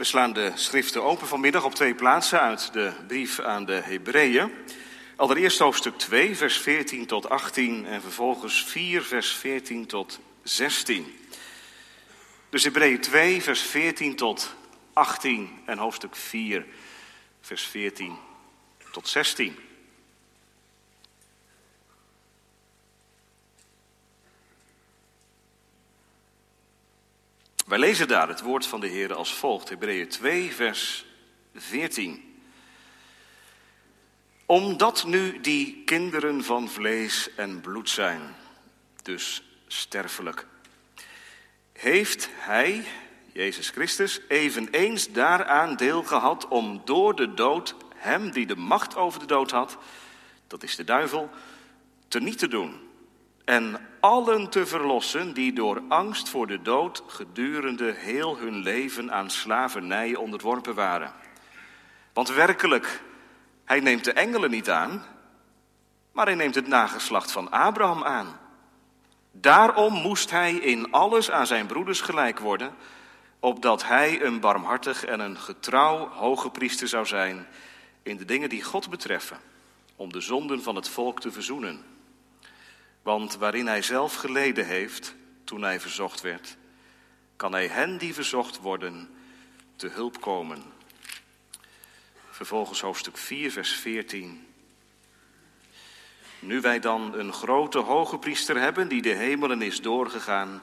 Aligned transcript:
We 0.00 0.06
slaan 0.06 0.32
de 0.32 0.52
schriften 0.54 1.02
open 1.02 1.26
vanmiddag 1.26 1.64
op 1.64 1.74
twee 1.74 1.94
plaatsen 1.94 2.40
uit 2.40 2.72
de 2.72 2.92
brief 3.06 3.40
aan 3.40 3.64
de 3.64 3.72
Hebreeën. 3.72 4.52
Allereerst 5.16 5.58
hoofdstuk 5.58 5.98
2, 5.98 6.36
vers 6.36 6.56
14 6.56 7.06
tot 7.06 7.28
18 7.28 7.86
en 7.86 8.00
vervolgens 8.00 8.64
4, 8.64 9.02
vers 9.02 9.32
14 9.32 9.86
tot 9.86 10.20
16. 10.42 11.18
Dus 12.50 12.64
Hebreeën 12.64 13.00
2, 13.00 13.42
vers 13.42 13.60
14 13.60 14.16
tot 14.16 14.54
18 14.92 15.60
en 15.64 15.78
hoofdstuk 15.78 16.16
4, 16.16 16.66
vers 17.40 17.62
14 17.62 18.16
tot 18.92 19.08
16. 19.08 19.58
Wij 27.70 27.78
lezen 27.78 28.08
daar 28.08 28.28
het 28.28 28.40
woord 28.40 28.66
van 28.66 28.80
de 28.80 28.86
Heer 28.86 29.14
als 29.14 29.34
volgt, 29.34 29.68
Hebreeën 29.68 30.08
2, 30.08 30.54
vers 30.54 31.06
14. 31.54 32.42
Omdat 34.46 35.04
nu 35.06 35.40
die 35.40 35.82
kinderen 35.84 36.44
van 36.44 36.68
vlees 36.68 37.34
en 37.34 37.60
bloed 37.60 37.90
zijn, 37.90 38.20
dus 39.02 39.42
sterfelijk, 39.66 40.46
heeft 41.72 42.28
Hij, 42.32 42.84
Jezus 43.32 43.68
Christus, 43.68 44.20
eveneens 44.28 45.12
daaraan 45.12 45.76
deel 45.76 46.02
gehad 46.02 46.48
om 46.48 46.82
door 46.84 47.16
de 47.16 47.34
dood 47.34 47.74
Hem 47.94 48.30
die 48.30 48.46
de 48.46 48.56
macht 48.56 48.96
over 48.96 49.20
de 49.20 49.26
dood 49.26 49.50
had, 49.50 49.78
dat 50.46 50.62
is 50.62 50.76
de 50.76 50.84
duivel, 50.84 51.30
te 52.08 52.20
niet 52.20 52.38
te 52.38 52.48
doen 52.48 52.89
en 53.50 53.80
allen 54.00 54.50
te 54.50 54.66
verlossen 54.66 55.32
die 55.32 55.52
door 55.52 55.82
angst 55.88 56.28
voor 56.28 56.46
de 56.46 56.62
dood 56.62 57.02
gedurende 57.06 57.94
heel 57.96 58.38
hun 58.38 58.56
leven 58.56 59.12
aan 59.12 59.30
slavernij 59.30 60.16
onderworpen 60.16 60.74
waren. 60.74 61.12
Want 62.12 62.28
werkelijk, 62.28 63.02
hij 63.64 63.80
neemt 63.80 64.04
de 64.04 64.12
engelen 64.12 64.50
niet 64.50 64.70
aan, 64.70 65.04
maar 66.12 66.26
hij 66.26 66.34
neemt 66.34 66.54
het 66.54 66.66
nageslacht 66.66 67.32
van 67.32 67.50
Abraham 67.50 68.04
aan. 68.04 68.38
Daarom 69.32 69.92
moest 69.92 70.30
hij 70.30 70.52
in 70.52 70.92
alles 70.92 71.30
aan 71.30 71.46
zijn 71.46 71.66
broeders 71.66 72.00
gelijk 72.00 72.38
worden, 72.38 72.74
opdat 73.40 73.84
hij 73.84 74.22
een 74.22 74.40
barmhartig 74.40 75.04
en 75.04 75.20
een 75.20 75.38
getrouw 75.38 76.08
hoge 76.08 76.50
priester 76.50 76.88
zou 76.88 77.06
zijn 77.06 77.46
in 78.02 78.16
de 78.16 78.24
dingen 78.24 78.48
die 78.48 78.62
God 78.62 78.90
betreffen, 78.90 79.38
om 79.96 80.12
de 80.12 80.20
zonden 80.20 80.62
van 80.62 80.76
het 80.76 80.88
volk 80.88 81.20
te 81.20 81.32
verzoenen. 81.32 81.90
Want 83.02 83.36
waarin 83.36 83.66
hij 83.66 83.82
zelf 83.82 84.14
geleden 84.14 84.66
heeft 84.66 85.14
toen 85.44 85.62
hij 85.62 85.80
verzocht 85.80 86.20
werd, 86.20 86.56
kan 87.36 87.52
hij 87.52 87.66
hen 87.66 87.98
die 87.98 88.14
verzocht 88.14 88.58
worden 88.58 89.08
te 89.76 89.88
hulp 89.88 90.20
komen. 90.20 90.62
Vervolgens 92.30 92.80
hoofdstuk 92.80 93.16
4, 93.16 93.52
vers 93.52 93.72
14. 93.72 94.46
Nu 96.38 96.60
wij 96.60 96.80
dan 96.80 97.14
een 97.18 97.32
grote 97.32 97.78
hoge 97.78 98.18
priester 98.18 98.60
hebben 98.60 98.88
die 98.88 99.02
de 99.02 99.14
hemelen 99.14 99.62
is 99.62 99.80
doorgegaan, 99.80 100.62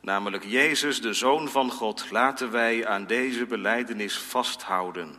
namelijk 0.00 0.44
Jezus, 0.44 1.00
de 1.00 1.12
Zoon 1.12 1.48
van 1.48 1.70
God, 1.70 2.10
laten 2.10 2.50
wij 2.50 2.86
aan 2.86 3.06
deze 3.06 3.46
beleidenis 3.46 4.18
vasthouden. 4.18 5.16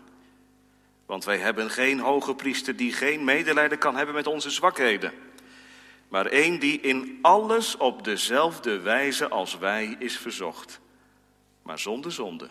Want 1.06 1.26
wij 1.26 1.38
hebben 1.38 1.70
geen 1.70 2.00
hoge 2.00 2.36
priester 2.36 2.76
die 2.76 2.94
geen 2.94 3.24
medelijden 3.24 3.78
kan 3.78 3.96
hebben 3.96 4.16
met 4.16 4.28
onze 4.28 4.50
zwakheden 4.50 5.27
maar 6.08 6.26
één 6.26 6.60
die 6.60 6.80
in 6.80 7.20
alles 7.22 7.78
op 7.78 8.04
dezelfde 8.04 8.80
wijze 8.80 9.28
als 9.28 9.58
wij 9.58 9.96
is 10.00 10.18
verzocht, 10.18 10.80
maar 11.62 11.80
zonder 11.80 12.12
zonde. 12.12 12.50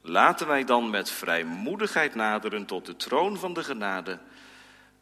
Laten 0.00 0.46
wij 0.46 0.64
dan 0.64 0.90
met 0.90 1.10
vrijmoedigheid 1.10 2.14
naderen 2.14 2.66
tot 2.66 2.86
de 2.86 2.96
troon 2.96 3.38
van 3.38 3.52
de 3.52 3.64
genade, 3.64 4.18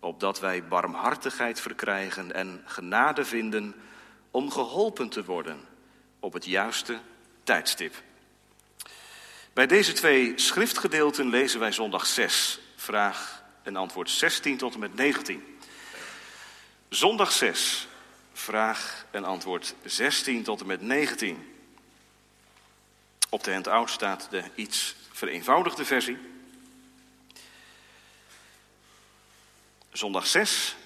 opdat 0.00 0.41
wij 0.41 0.67
barmhartigheid 0.67 1.61
verkrijgen 1.61 2.33
en 2.33 2.62
genade 2.64 3.24
vinden 3.24 3.74
om 4.30 4.51
geholpen 4.51 5.08
te 5.08 5.24
worden 5.24 5.61
op 6.20 6.33
het 6.33 6.45
juiste 6.45 6.98
tijdstip. 7.42 7.95
Bij 9.52 9.67
deze 9.67 9.92
twee 9.92 10.33
schriftgedeelten 10.34 11.28
lezen 11.28 11.61
wij 11.61 11.73
zondag 11.73 12.07
6, 12.07 12.61
vraag 12.74 13.45
en 13.63 13.77
antwoord 13.77 14.11
16 14.11 14.57
tot 14.57 14.74
en 14.74 14.80
met 14.80 14.95
19. 14.95 15.55
Zondag 16.89 17.33
6, 17.33 17.89
vraag 18.33 19.07
en 19.11 19.24
antwoord 19.24 19.74
16 19.85 20.42
tot 20.42 20.61
en 20.61 20.67
met 20.67 20.80
19. 20.80 21.55
Op 23.29 23.45
de 23.45 23.52
handout 23.52 23.91
staat 23.91 24.27
de 24.30 24.45
iets 24.55 24.96
vereenvoudigde 25.13 25.85
versie. 25.85 26.19
Zondag 29.92 30.27
6, 30.27 30.77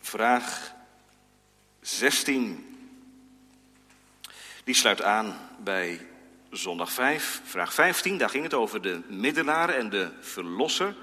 vraag 0.00 0.72
16. 1.80 2.76
Die 4.64 4.74
sluit 4.74 5.02
aan 5.02 5.50
bij 5.58 6.06
zondag 6.50 6.92
5, 6.92 7.40
vraag 7.44 7.74
15. 7.74 8.18
Daar 8.18 8.30
ging 8.30 8.44
het 8.44 8.54
over 8.54 8.82
de 8.82 9.00
middelaar 9.08 9.68
en 9.68 9.90
de 9.90 10.10
verlosser. 10.20 10.94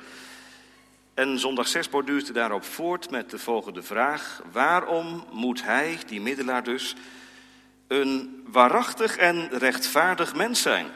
En 1.14 1.40
zondag 1.40 1.68
6 1.68 1.90
borduurt 1.90 2.34
daarop 2.34 2.64
voort 2.64 3.10
met 3.10 3.30
de 3.30 3.40
volgende 3.40 3.84
vraag. 3.84 4.42
Waarom 4.52 5.26
moet 5.32 5.64
hij, 5.64 5.98
die 6.08 6.22
middelaar 6.22 6.64
dus, 6.64 6.96
een 7.88 8.44
waarachtig 8.48 9.18
en 9.18 9.50
rechtvaardig 9.50 10.36
mens 10.36 10.62
zijn? 10.62 10.88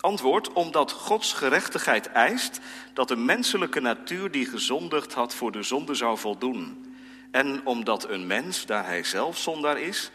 Antwoord, 0.00 0.52
omdat 0.52 0.90
Gods 0.90 1.32
gerechtigheid 1.32 2.06
eist 2.06 2.60
dat 2.94 3.08
de 3.08 3.16
menselijke 3.16 3.80
natuur 3.80 4.30
die 4.30 4.46
gezondigd 4.46 5.12
had 5.12 5.34
voor 5.34 5.52
de 5.52 5.62
zonde 5.62 5.94
zou 5.94 6.18
voldoen. 6.18 6.94
En 7.30 7.66
omdat 7.66 8.08
een 8.08 8.26
mens, 8.26 8.66
daar 8.66 8.86
hij 8.86 9.04
zelf 9.04 9.38
zondaar 9.38 9.80
is, 9.80 10.10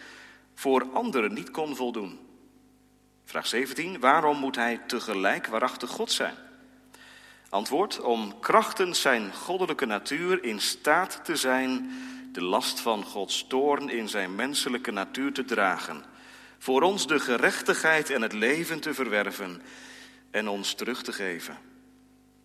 voor 0.55 0.87
anderen 0.93 1.33
niet 1.33 1.51
kon 1.51 1.75
voldoen. 1.75 2.19
Vraag 3.25 3.47
17, 3.47 3.99
waarom 3.99 4.37
moet 4.37 4.55
hij 4.55 4.81
tegelijk 4.87 5.47
waarachtig 5.47 5.89
God 5.89 6.11
zijn? 6.11 6.35
Antwoord, 7.49 8.01
om 8.01 8.39
krachtens 8.39 9.01
zijn 9.01 9.33
goddelijke 9.33 9.85
natuur 9.85 10.43
in 10.43 10.59
staat 10.59 11.19
te 11.25 11.35
zijn 11.35 11.91
de 12.31 12.43
last 12.43 12.79
van 12.79 13.03
Gods 13.03 13.45
toorn 13.47 13.89
in 13.89 14.09
zijn 14.09 14.35
menselijke 14.35 14.91
natuur 14.91 15.33
te 15.33 15.45
dragen, 15.45 16.03
voor 16.57 16.81
ons 16.81 17.07
de 17.07 17.19
gerechtigheid 17.19 18.09
en 18.09 18.21
het 18.21 18.33
leven 18.33 18.79
te 18.79 18.93
verwerven 18.93 19.61
en 20.31 20.47
ons 20.47 20.73
terug 20.73 21.03
te 21.03 21.13
geven. 21.13 21.57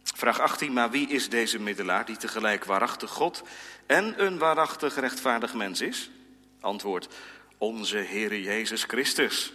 Vraag 0.03 0.41
18, 0.41 0.73
maar 0.73 0.91
wie 0.91 1.09
is 1.09 1.29
deze 1.29 1.61
middelaar 1.61 2.05
die 2.05 2.17
tegelijk 2.17 2.65
waarachtig 2.65 3.11
God 3.11 3.43
en 3.87 4.25
een 4.25 4.39
waarachtig 4.39 4.95
rechtvaardig 5.01 5.55
mens 5.55 5.81
is? 5.81 6.11
Antwoord, 6.61 7.09
onze 7.59 7.97
Heere 7.97 8.43
Jezus 8.43 8.85
Christus, 8.85 9.53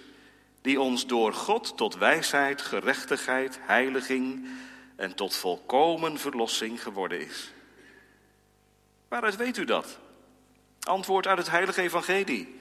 die 0.62 0.81
ons 0.81 1.08
door 1.08 1.34
God 1.34 1.78
tot 1.78 1.98
wijsheid, 1.98 2.62
gerechtigheid, 2.62 3.60
heiliging 3.62 4.48
en 5.00 5.16
tot 5.16 5.36
volkomen 5.36 6.18
verlossing 6.18 6.84
geworden 6.84 7.22
is. 7.22 7.52
Waaruit 9.08 9.36
weet 9.36 9.58
u 9.58 9.66
dat? 9.66 10.00
Antwoord 10.80 11.28
uit 11.28 11.38
het 11.38 11.50
heilige 11.50 11.82
evangelie. 11.82 12.60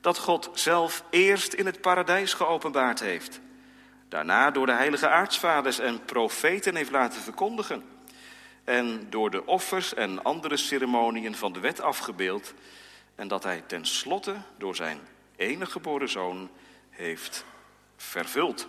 Dat 0.00 0.18
God 0.18 0.50
zelf 0.54 1.04
eerst 1.10 1.52
in 1.52 1.66
het 1.66 1.80
paradijs 1.80 2.34
geopenbaard 2.34 3.00
heeft. 3.00 3.40
Daarna 4.08 4.50
door 4.50 4.66
de 4.66 4.72
heilige 4.72 5.08
aartsvaders 5.08 5.78
en 5.78 6.04
profeten 6.04 6.76
heeft 6.76 6.90
laten 6.90 7.20
verkondigen. 7.20 7.84
En 8.64 9.10
door 9.10 9.30
de 9.30 9.46
offers 9.46 9.94
en 9.94 10.22
andere 10.22 10.56
ceremoniën 10.56 11.34
van 11.34 11.52
de 11.52 11.60
wet 11.60 11.80
afgebeeld. 11.80 12.54
En 13.14 13.28
dat 13.28 13.42
hij 13.42 13.64
tenslotte 13.66 14.36
door 14.58 14.76
zijn 14.76 15.00
enige 15.36 15.70
geboren 15.70 16.08
zoon 16.08 16.50
heeft 16.90 17.44
vervuld. 17.96 18.68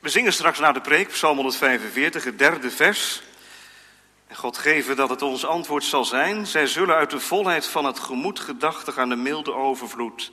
We 0.00 0.08
zingen 0.08 0.32
straks 0.32 0.58
na 0.58 0.72
de 0.72 0.80
preek, 0.80 1.08
Psalm 1.08 1.36
145, 1.36 2.24
het 2.24 2.38
derde 2.38 2.70
vers. 2.70 3.22
En 4.26 4.36
God 4.36 4.58
geven 4.58 4.96
dat 4.96 5.10
het 5.10 5.22
ons 5.22 5.44
antwoord 5.44 5.84
zal 5.84 6.04
zijn. 6.04 6.46
Zij 6.46 6.66
zullen 6.66 6.94
uit 6.94 7.10
de 7.10 7.20
volheid 7.20 7.66
van 7.66 7.84
het 7.84 7.98
gemoed 7.98 8.40
gedachtig 8.40 8.98
aan 8.98 9.08
de 9.08 9.16
milde 9.16 9.54
overvloed 9.54 10.32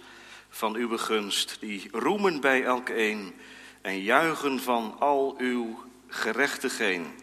van 0.50 0.76
uw 0.76 0.98
gunst, 0.98 1.58
die 1.60 1.90
roemen 1.92 2.42
bij 2.42 2.64
elkeen 2.64 3.36
en 3.82 4.02
juichen 4.02 4.62
van 4.62 4.96
al 5.00 5.36
uw 5.38 5.84
gerechtigheden. 6.08 7.16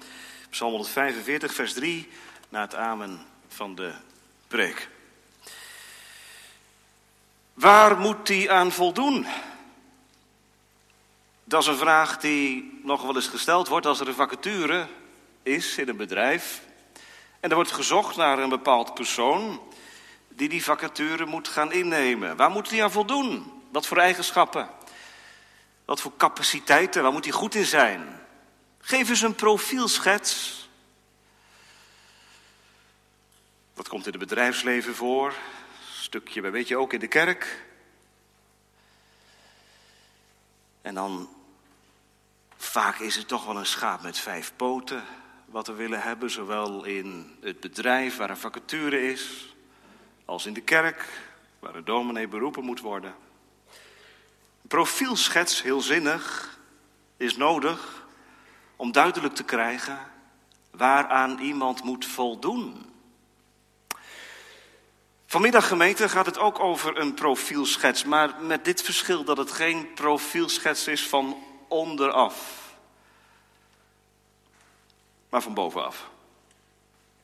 Psalm 0.50 0.70
145, 0.70 1.54
vers 1.54 1.72
3, 1.72 2.08
na 2.48 2.60
het 2.60 2.74
amen 2.74 3.26
van 3.48 3.74
de 3.74 3.92
preek. 4.48 4.88
Waar 7.54 7.98
moet 7.98 8.26
die 8.26 8.50
aan 8.50 8.72
voldoen? 8.72 9.26
Dat 11.44 11.62
is 11.62 11.68
een 11.68 11.76
vraag 11.76 12.18
die 12.18 12.80
nog 12.82 13.02
wel 13.02 13.14
eens 13.14 13.28
gesteld 13.28 13.68
wordt 13.68 13.86
als 13.86 14.00
er 14.00 14.08
een 14.08 14.14
vacature 14.14 14.86
is 15.42 15.78
in 15.78 15.88
een 15.88 15.96
bedrijf. 15.96 16.62
En 17.40 17.48
er 17.50 17.54
wordt 17.54 17.72
gezocht 17.72 18.16
naar 18.16 18.38
een 18.38 18.48
bepaald 18.48 18.94
persoon 18.94 19.60
die 20.28 20.48
die 20.48 20.64
vacature 20.64 21.26
moet 21.26 21.48
gaan 21.48 21.72
innemen. 21.72 22.36
Waar 22.36 22.50
moet 22.50 22.70
hij 22.70 22.82
aan 22.82 22.90
voldoen? 22.90 23.62
Wat 23.72 23.86
voor 23.86 23.96
eigenschappen? 23.96 24.68
Wat 25.84 26.00
voor 26.00 26.16
capaciteiten, 26.16 27.02
waar 27.02 27.12
moet 27.12 27.24
hij 27.24 27.32
goed 27.32 27.54
in 27.54 27.64
zijn? 27.64 28.20
Geef 28.80 29.08
eens 29.08 29.22
een 29.22 29.34
profielschets. 29.34 30.62
Wat 33.74 33.88
komt 33.88 34.06
in 34.06 34.12
het 34.12 34.20
bedrijfsleven 34.20 34.94
voor? 34.94 35.34
Stukje, 35.92 36.40
weet 36.40 36.68
je, 36.68 36.76
ook 36.76 36.92
in 36.92 37.00
de 37.00 37.06
kerk. 37.06 37.64
En 40.84 40.94
dan, 40.94 41.28
vaak 42.56 42.98
is 42.98 43.16
het 43.16 43.28
toch 43.28 43.46
wel 43.46 43.56
een 43.56 43.66
schaap 43.66 44.02
met 44.02 44.18
vijf 44.18 44.52
poten, 44.56 45.04
wat 45.44 45.66
we 45.66 45.72
willen 45.72 46.02
hebben, 46.02 46.30
zowel 46.30 46.84
in 46.84 47.36
het 47.40 47.60
bedrijf 47.60 48.16
waar 48.16 48.30
een 48.30 48.36
vacature 48.36 49.12
is, 49.12 49.54
als 50.24 50.46
in 50.46 50.52
de 50.52 50.60
kerk, 50.60 51.08
waar 51.58 51.74
een 51.74 51.84
dominee 51.84 52.28
beroepen 52.28 52.64
moet 52.64 52.80
worden. 52.80 53.14
Een 54.62 54.68
profielschets, 54.68 55.62
heel 55.62 55.80
zinnig, 55.80 56.58
is 57.16 57.36
nodig 57.36 58.06
om 58.76 58.92
duidelijk 58.92 59.34
te 59.34 59.44
krijgen 59.44 59.98
waaraan 60.70 61.38
iemand 61.38 61.82
moet 61.82 62.06
voldoen. 62.06 62.93
Vanmiddag 65.34 65.68
gemeente 65.68 66.08
gaat 66.08 66.26
het 66.26 66.38
ook 66.38 66.60
over 66.60 66.98
een 66.98 67.14
profielschets, 67.14 68.04
maar 68.04 68.34
met 68.40 68.64
dit 68.64 68.82
verschil 68.82 69.24
dat 69.24 69.36
het 69.36 69.50
geen 69.50 69.92
profielschets 69.94 70.86
is 70.86 71.08
van 71.08 71.42
onderaf, 71.68 72.74
maar 75.28 75.42
van 75.42 75.54
bovenaf. 75.54 76.10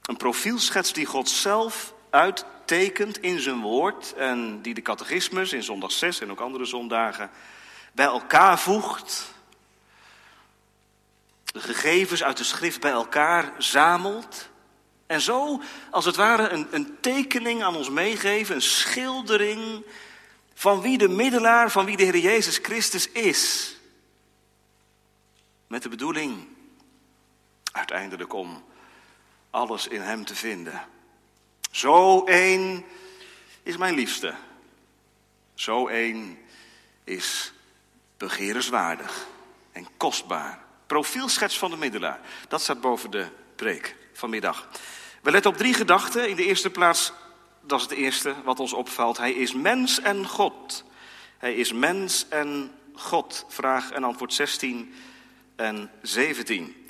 Een 0.02 0.16
profielschets 0.16 0.92
die 0.92 1.06
God 1.06 1.28
zelf 1.28 1.94
uittekent 2.10 3.18
in 3.18 3.40
zijn 3.40 3.60
woord 3.60 4.14
en 4.14 4.62
die 4.62 4.74
de 4.74 4.82
catechismus 4.82 5.52
in 5.52 5.62
zondag 5.62 5.92
6 5.92 6.20
en 6.20 6.30
ook 6.30 6.40
andere 6.40 6.64
zondagen 6.64 7.30
bij 7.92 8.06
elkaar 8.06 8.58
voegt. 8.58 9.32
De 11.44 11.60
gegevens 11.60 12.22
uit 12.22 12.36
de 12.36 12.44
schrift 12.44 12.80
bij 12.80 12.92
elkaar 12.92 13.52
zamelt 13.58 14.49
en 15.10 15.20
zo, 15.20 15.60
als 15.90 16.04
het 16.04 16.16
ware, 16.16 16.48
een, 16.48 16.66
een 16.70 17.00
tekening 17.00 17.62
aan 17.62 17.76
ons 17.76 17.90
meegeven, 17.90 18.54
een 18.54 18.62
schildering 18.62 19.84
van 20.54 20.80
wie 20.80 20.98
de 20.98 21.08
middelaar, 21.08 21.70
van 21.70 21.84
wie 21.84 21.96
de 21.96 22.02
Heer 22.02 22.18
Jezus 22.18 22.58
Christus 22.62 23.08
is. 23.08 23.76
Met 25.66 25.82
de 25.82 25.88
bedoeling 25.88 26.48
uiteindelijk 27.72 28.32
om 28.32 28.64
alles 29.50 29.86
in 29.86 30.00
Hem 30.00 30.24
te 30.24 30.34
vinden. 30.34 30.86
Zo 31.70 32.24
één 32.24 32.84
is 33.62 33.76
mijn 33.76 33.94
liefste. 33.94 34.34
Zo 35.54 35.86
één 35.86 36.38
is 37.04 37.52
begerenswaardig 38.16 39.26
en 39.72 39.86
kostbaar. 39.96 40.58
Profielschets 40.86 41.58
van 41.58 41.70
de 41.70 41.76
middelaar. 41.76 42.20
Dat 42.48 42.60
staat 42.60 42.80
boven 42.80 43.10
de 43.10 43.28
preek 43.56 43.96
vanmiddag. 44.12 44.68
We 45.20 45.30
letten 45.30 45.50
op 45.50 45.56
drie 45.56 45.74
gedachten. 45.74 46.28
In 46.28 46.36
de 46.36 46.46
eerste 46.46 46.70
plaats, 46.70 47.12
dat 47.60 47.80
is 47.80 47.84
het 47.88 47.98
eerste 47.98 48.34
wat 48.44 48.60
ons 48.60 48.72
opvalt. 48.72 49.18
Hij 49.18 49.32
is 49.32 49.54
mens 49.54 50.00
en 50.00 50.26
God. 50.26 50.84
Hij 51.38 51.54
is 51.54 51.72
mens 51.72 52.26
en 52.28 52.72
God. 52.92 53.44
Vraag 53.48 53.90
en 53.90 54.04
antwoord 54.04 54.34
16 54.34 54.94
en 55.56 55.90
17. 56.02 56.86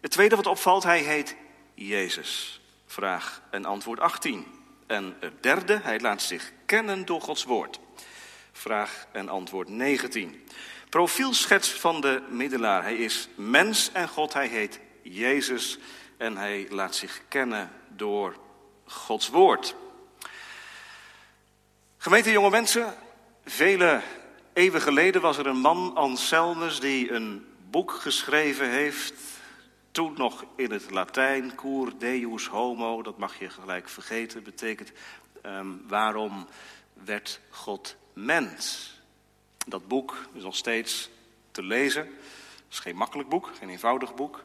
Het 0.00 0.10
tweede 0.10 0.36
wat 0.36 0.46
opvalt, 0.46 0.82
hij 0.82 1.00
heet 1.00 1.36
Jezus. 1.74 2.60
Vraag 2.86 3.42
en 3.50 3.64
antwoord 3.64 4.00
18. 4.00 4.46
En 4.86 5.16
het 5.20 5.42
derde, 5.42 5.80
hij 5.82 6.00
laat 6.00 6.22
zich 6.22 6.52
kennen 6.66 7.06
door 7.06 7.20
Gods 7.20 7.44
woord. 7.44 7.80
Vraag 8.52 9.06
en 9.12 9.28
antwoord 9.28 9.68
19. 9.68 10.46
Profielschets 10.88 11.70
van 11.70 12.00
de 12.00 12.22
middelaar. 12.28 12.82
Hij 12.82 12.96
is 12.96 13.28
mens 13.34 13.90
en 13.92 14.08
God, 14.08 14.32
hij 14.32 14.48
heet 14.48 14.80
Jezus 15.02 15.78
en 16.20 16.36
hij 16.36 16.66
laat 16.70 16.94
zich 16.94 17.20
kennen 17.28 17.70
door 17.88 18.36
Gods 18.84 19.28
woord. 19.28 19.74
Gemeente 21.96 22.30
jonge 22.30 22.50
mensen, 22.50 22.94
vele 23.44 24.02
eeuwen 24.52 24.80
geleden 24.80 25.20
was 25.20 25.38
er 25.38 25.46
een 25.46 25.60
man, 25.60 25.94
Anselmus, 25.94 26.80
die 26.80 27.12
een 27.12 27.46
boek 27.70 27.92
geschreven 27.92 28.70
heeft. 28.70 29.14
Toen 29.90 30.14
nog 30.16 30.44
in 30.56 30.70
het 30.70 30.90
Latijn, 30.90 31.54
cur 31.54 31.92
deus 31.98 32.46
homo, 32.46 33.02
dat 33.02 33.18
mag 33.18 33.38
je 33.38 33.50
gelijk 33.50 33.88
vergeten, 33.88 34.42
betekent 34.42 34.92
um, 35.46 35.82
waarom 35.88 36.46
werd 37.04 37.40
God 37.50 37.96
mens? 38.12 38.92
Dat 39.66 39.88
boek 39.88 40.16
is 40.32 40.42
nog 40.42 40.56
steeds 40.56 41.10
te 41.50 41.62
lezen. 41.62 42.02
Het 42.02 42.64
is 42.70 42.78
geen 42.78 42.96
makkelijk 42.96 43.28
boek, 43.28 43.50
geen 43.58 43.68
eenvoudig 43.68 44.14
boek. 44.14 44.44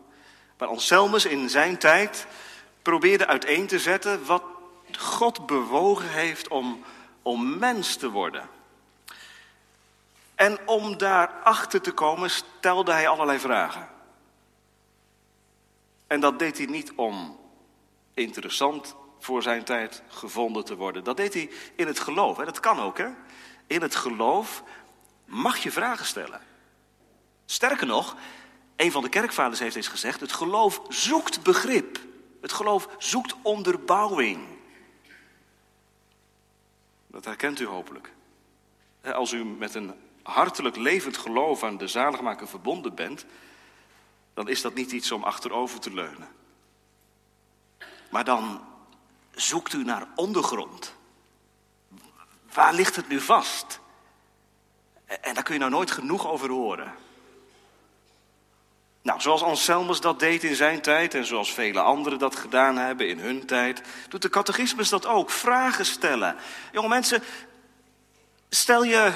Maar 0.57 0.67
Anselmus 0.67 1.25
in 1.25 1.49
zijn 1.49 1.77
tijd 1.77 2.27
probeerde 2.81 3.27
uiteen 3.27 3.67
te 3.67 3.79
zetten 3.79 4.25
wat 4.25 4.43
God 4.97 5.45
bewogen 5.45 6.09
heeft 6.09 6.47
om, 6.47 6.83
om 7.21 7.57
mens 7.57 7.95
te 7.95 8.09
worden. 8.09 8.49
En 10.35 10.67
om 10.67 10.97
daarachter 10.97 11.81
te 11.81 11.91
komen 11.91 12.29
stelde 12.29 12.91
hij 12.91 13.07
allerlei 13.07 13.39
vragen. 13.39 13.89
En 16.07 16.19
dat 16.19 16.39
deed 16.39 16.57
hij 16.57 16.65
niet 16.65 16.91
om 16.95 17.39
interessant 18.13 18.95
voor 19.19 19.41
zijn 19.41 19.63
tijd 19.63 20.03
gevonden 20.07 20.65
te 20.65 20.75
worden. 20.75 21.03
Dat 21.03 21.17
deed 21.17 21.33
hij 21.33 21.49
in 21.75 21.87
het 21.87 21.99
geloof. 21.99 22.39
En 22.39 22.45
dat 22.45 22.59
kan 22.59 22.79
ook, 22.79 22.97
hè? 22.97 23.07
In 23.67 23.81
het 23.81 23.95
geloof 23.95 24.63
mag 25.25 25.57
je 25.57 25.71
vragen 25.71 26.05
stellen. 26.05 26.41
Sterker 27.45 27.87
nog, 27.87 28.15
een 28.75 28.91
van 28.91 29.03
de 29.03 29.09
kerkvaders 29.09 29.59
heeft 29.59 29.75
eens 29.75 29.87
gezegd: 29.87 30.19
het 30.19 30.31
geloof 30.31 30.81
zoekt 30.89 31.43
begrip. 31.43 31.99
Het 32.41 32.53
geloof 32.53 32.89
zoekt 32.97 33.35
onderbouwing. 33.41 34.47
Dat 37.07 37.25
herkent 37.25 37.59
u 37.59 37.65
hopelijk. 37.65 38.11
Als 39.01 39.31
u 39.31 39.45
met 39.45 39.75
een 39.75 39.93
hartelijk 40.23 40.75
levend 40.75 41.17
geloof 41.17 41.63
aan 41.63 41.77
de 41.77 41.87
zaligmaker 41.87 42.47
verbonden 42.47 42.95
bent, 42.95 43.25
dan 44.33 44.47
is 44.47 44.61
dat 44.61 44.73
niet 44.73 44.91
iets 44.91 45.11
om 45.11 45.23
achterover 45.23 45.79
te 45.79 45.93
leunen. 45.93 46.27
Maar 48.11 48.23
dan 48.23 48.61
zoekt 49.31 49.73
u 49.73 49.83
naar 49.83 50.07
ondergrond. 50.15 50.95
Waar 52.53 52.73
ligt 52.73 52.95
het 52.95 53.07
nu 53.07 53.19
vast? 53.21 53.79
En 55.05 55.33
daar 55.33 55.43
kun 55.43 55.53
je 55.53 55.59
nou 55.59 55.71
nooit 55.71 55.91
genoeg 55.91 56.27
over 56.27 56.49
horen. 56.49 56.93
Nou, 59.05 59.21
zoals 59.21 59.43
Anselmus 59.43 60.01
dat 60.01 60.19
deed 60.19 60.43
in 60.43 60.55
zijn 60.55 60.81
tijd 60.81 61.13
en 61.13 61.25
zoals 61.25 61.53
vele 61.53 61.79
anderen 61.79 62.19
dat 62.19 62.35
gedaan 62.35 62.77
hebben 62.77 63.07
in 63.07 63.19
hun 63.19 63.45
tijd, 63.45 63.81
doet 64.09 64.21
de 64.21 64.29
catechismus 64.29 64.89
dat 64.89 65.05
ook. 65.05 65.29
Vragen 65.29 65.85
stellen. 65.85 66.35
Jonge 66.71 66.87
mensen, 66.87 67.23
stel 68.49 68.83
je 68.83 69.13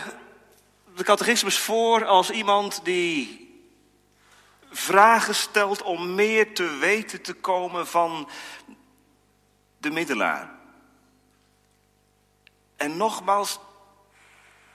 de 0.96 1.04
catechismus 1.04 1.58
voor 1.58 2.06
als 2.06 2.30
iemand 2.30 2.80
die 2.84 3.48
vragen 4.72 5.36
stelt 5.36 5.82
om 5.82 6.16
meer 6.16 6.54
te 6.54 6.78
weten 6.78 7.22
te 7.22 7.34
komen 7.34 7.88
van 7.88 8.30
de 9.78 9.90
middelaar. 9.90 10.50
En 12.76 12.98
nogmaals, 12.98 13.60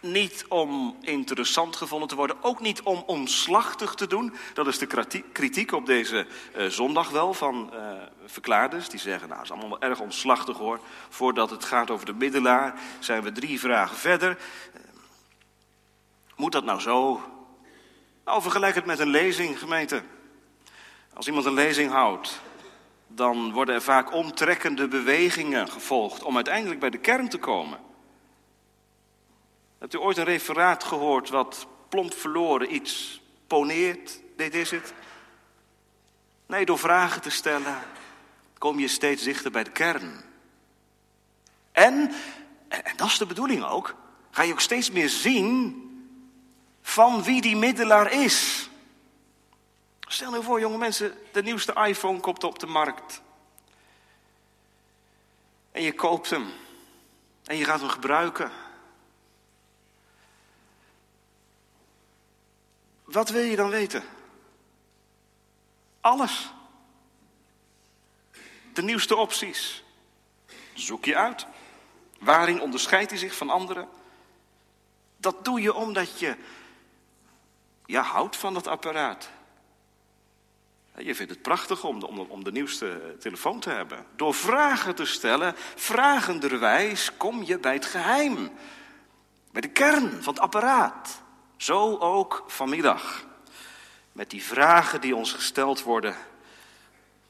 niet 0.05 0.45
om 0.49 0.97
interessant 1.01 1.77
gevonden 1.77 2.09
te 2.09 2.15
worden, 2.15 2.37
ook 2.41 2.61
niet 2.61 2.83
om 2.83 3.03
omslachtig 3.07 3.95
te 3.95 4.07
doen. 4.07 4.35
Dat 4.55 4.67
is 4.67 4.79
de 4.79 5.23
kritiek 5.33 5.73
op 5.73 5.87
deze 5.87 6.27
uh, 6.57 6.67
zondag 6.67 7.11
wel 7.11 7.35
van 7.35 7.71
uh, 7.73 7.93
verklaarders. 8.27 8.89
Die 8.89 9.01
zeggen, 9.01 9.29
nou, 9.29 9.43
is 9.43 9.51
allemaal 9.51 9.81
erg 9.81 10.01
omslachtig 10.01 10.57
hoor. 10.57 10.81
Voordat 11.09 11.51
het 11.51 11.65
gaat 11.65 11.91
over 11.91 12.07
de 12.07 12.15
middelaar, 12.15 12.81
zijn 12.99 13.23
we 13.23 13.33
drie 13.33 13.61
vragen 13.61 13.97
verder. 13.97 14.31
Uh, 14.75 14.81
moet 16.37 16.53
dat 16.53 16.65
nou 16.65 16.81
zo? 16.81 17.23
Nou, 18.25 18.43
vergelijk 18.43 18.75
het 18.75 18.87
met 18.87 18.99
een 18.99 19.09
lezing, 19.09 19.59
gemeente. 19.59 20.03
Als 21.15 21.27
iemand 21.27 21.47
een 21.47 21.55
lezing 21.55 21.91
houdt, 21.91 22.41
dan 23.07 23.53
worden 23.53 23.75
er 23.75 23.83
vaak 23.83 24.13
omtrekkende 24.13 24.89
bewegingen 24.89 25.69
gevolgd 25.69 26.23
om 26.23 26.35
uiteindelijk 26.37 26.81
bij 26.81 26.91
de 26.91 26.99
kern 26.99 27.29
te 27.29 27.39
komen. 27.39 27.93
Hebt 29.85 29.97
u 29.97 29.99
ooit 29.99 30.17
een 30.17 30.25
referaat 30.25 30.85
gehoord 30.85 31.29
wat 31.29 31.67
plomp 31.89 32.15
verloren 32.15 32.75
iets 32.75 33.21
poneert? 33.47 34.21
Dit 34.37 34.55
is 34.55 34.71
het. 34.71 34.95
Nee, 36.47 36.65
door 36.65 36.79
vragen 36.79 37.23
te 37.23 37.31
stellen 37.31 37.79
kom 38.59 38.79
je 38.79 38.89
steeds 38.89 39.23
dichter 39.23 39.51
bij 39.51 39.65
de 39.65 39.71
kern. 39.71 40.25
En, 41.73 42.13
en 42.69 42.97
dat 42.97 43.07
is 43.07 43.19
de 43.19 43.27
bedoeling 43.27 43.65
ook, 43.65 43.95
ga 44.31 44.43
je 44.43 44.53
ook 44.53 44.61
steeds 44.61 44.91
meer 44.91 45.09
zien 45.09 45.83
van 46.83 47.23
wie 47.23 47.41
die 47.41 47.57
middelaar 47.57 48.13
is. 48.13 48.69
Stel 50.01 50.31
nu 50.31 50.43
voor, 50.43 50.61
jonge 50.61 50.79
mensen, 50.79 51.19
de 51.33 51.43
nieuwste 51.43 51.73
iPhone 51.87 52.21
komt 52.21 52.45
op 52.45 52.59
de 52.59 52.67
markt. 52.67 53.23
En 55.73 55.83
je 55.83 55.93
koopt 55.93 56.31
hem. 56.31 56.53
En 57.45 57.57
je 57.57 57.65
gaat 57.65 57.81
hem 57.81 57.89
gebruiken. 57.89 58.64
Wat 63.15 63.29
wil 63.29 63.43
je 63.43 63.57
dan 63.57 63.71
weten? 63.71 64.03
Alles. 66.01 66.53
De 68.73 68.83
nieuwste 68.83 69.17
opties. 69.17 69.85
Zoek 70.73 71.05
je 71.05 71.17
uit. 71.17 71.47
Waarin 72.19 72.61
onderscheidt 72.61 73.11
hij 73.11 73.19
zich 73.19 73.37
van 73.37 73.51
anderen? 73.51 73.89
Dat 75.17 75.45
doe 75.45 75.61
je 75.61 75.75
omdat 75.75 76.19
je 76.19 76.37
ja, 77.87 78.03
houdt 78.03 78.37
van 78.37 78.55
dat 78.55 78.67
apparaat. 78.67 79.31
Je 80.97 81.15
vindt 81.15 81.33
het 81.33 81.43
prachtig 81.43 81.85
om 81.85 82.01
de, 82.01 82.07
om, 82.07 82.19
om 82.19 82.45
de 82.45 82.53
nieuwste 82.53 83.17
telefoon 83.19 83.61
te 83.61 83.71
hebben. 83.71 84.07
Door 84.17 84.35
vragen 84.35 84.95
te 84.95 85.05
stellen, 85.05 85.55
vragenderwijs, 85.75 87.17
kom 87.17 87.43
je 87.43 87.59
bij 87.59 87.75
het 87.75 87.87
geheim. 87.87 88.51
Bij 89.51 89.61
de 89.61 89.71
kern 89.71 90.23
van 90.23 90.35
het 90.35 90.43
apparaat. 90.43 91.23
Zo 91.57 91.97
ook 91.99 92.45
vanmiddag. 92.47 93.25
Met 94.13 94.31
die 94.31 94.43
vragen 94.43 95.01
die 95.01 95.17
ons 95.17 95.33
gesteld 95.33 95.83
worden, 95.83 96.17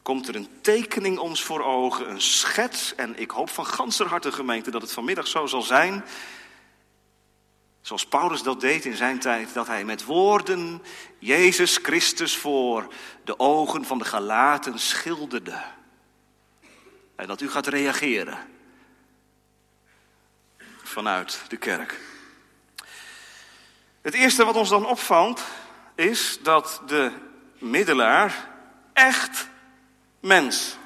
komt 0.02 0.28
er 0.28 0.34
een 0.34 0.60
tekening 0.60 1.18
ons 1.18 1.42
voor 1.42 1.62
ogen, 1.62 2.10
een 2.10 2.20
schets. 2.20 2.94
En 2.94 3.18
ik 3.18 3.30
hoop 3.30 3.50
van 3.50 3.66
ganser 3.66 4.06
harte 4.06 4.32
gemeente 4.32 4.70
dat 4.70 4.82
het 4.82 4.92
vanmiddag 4.92 5.26
zo 5.26 5.46
zal 5.46 5.62
zijn. 5.62 6.04
Zoals 7.80 8.06
Paulus 8.06 8.42
dat 8.42 8.60
deed 8.60 8.84
in 8.84 8.96
zijn 8.96 9.18
tijd, 9.18 9.54
dat 9.54 9.66
hij 9.66 9.84
met 9.84 10.04
woorden 10.04 10.82
Jezus 11.18 11.76
Christus 11.82 12.36
voor 12.36 12.92
de 13.24 13.38
ogen 13.38 13.84
van 13.84 13.98
de 13.98 14.04
Galaten 14.04 14.78
schilderde. 14.78 15.62
En 17.16 17.26
dat 17.26 17.40
u 17.40 17.50
gaat 17.50 17.66
reageren 17.66 18.38
vanuit 20.82 21.40
de 21.48 21.56
kerk. 21.56 22.13
Het 24.04 24.14
eerste 24.14 24.44
wat 24.44 24.56
ons 24.56 24.68
dan 24.68 24.86
opvalt 24.86 25.44
is 25.94 26.38
dat 26.42 26.82
de 26.86 27.12
middelaar 27.58 28.48
echt 28.92 29.48
mens 30.20 30.76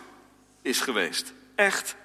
is 0.63 0.81
geweest. 0.81 1.33
Echt 1.55 1.97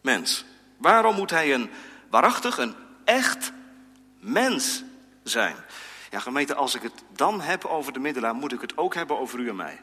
mens. 0.00 0.44
Waarom 0.76 1.14
moet 1.14 1.30
hij 1.30 1.54
een 1.54 1.70
waarachtig, 2.10 2.58
een 2.58 2.74
echt 3.04 3.52
mens 4.20 4.82
zijn? 5.22 5.56
Ja, 6.10 6.20
gemeente, 6.20 6.54
als 6.54 6.74
ik 6.74 6.82
het 6.82 7.02
dan 7.12 7.40
heb 7.40 7.64
over 7.64 7.92
de 7.92 7.98
middelaar, 7.98 8.34
moet 8.34 8.52
ik 8.52 8.60
het 8.60 8.76
ook 8.76 8.94
hebben 8.94 9.18
over 9.18 9.38
u 9.38 9.48
en 9.48 9.56
mij. 9.56 9.80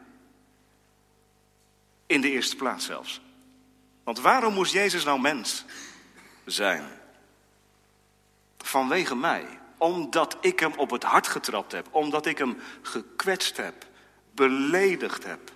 In 2.05 2.21
de 2.21 2.31
eerste 2.31 2.55
plaats 2.55 2.85
zelfs. 2.85 3.21
Want 4.03 4.19
waarom 4.19 4.53
moest 4.53 4.73
Jezus 4.73 5.03
nou 5.03 5.19
mens 5.19 5.65
zijn? 6.45 6.87
Vanwege 8.57 9.15
mij. 9.15 9.63
Omdat 9.77 10.37
ik 10.41 10.59
hem 10.59 10.73
op 10.77 10.89
het 10.89 11.03
hart 11.03 11.27
getrapt 11.27 11.71
heb. 11.71 11.87
Omdat 11.91 12.25
ik 12.25 12.37
hem 12.37 12.57
gekwetst 12.81 13.57
heb. 13.57 13.85
Beledigd 14.31 15.23
heb. 15.23 15.51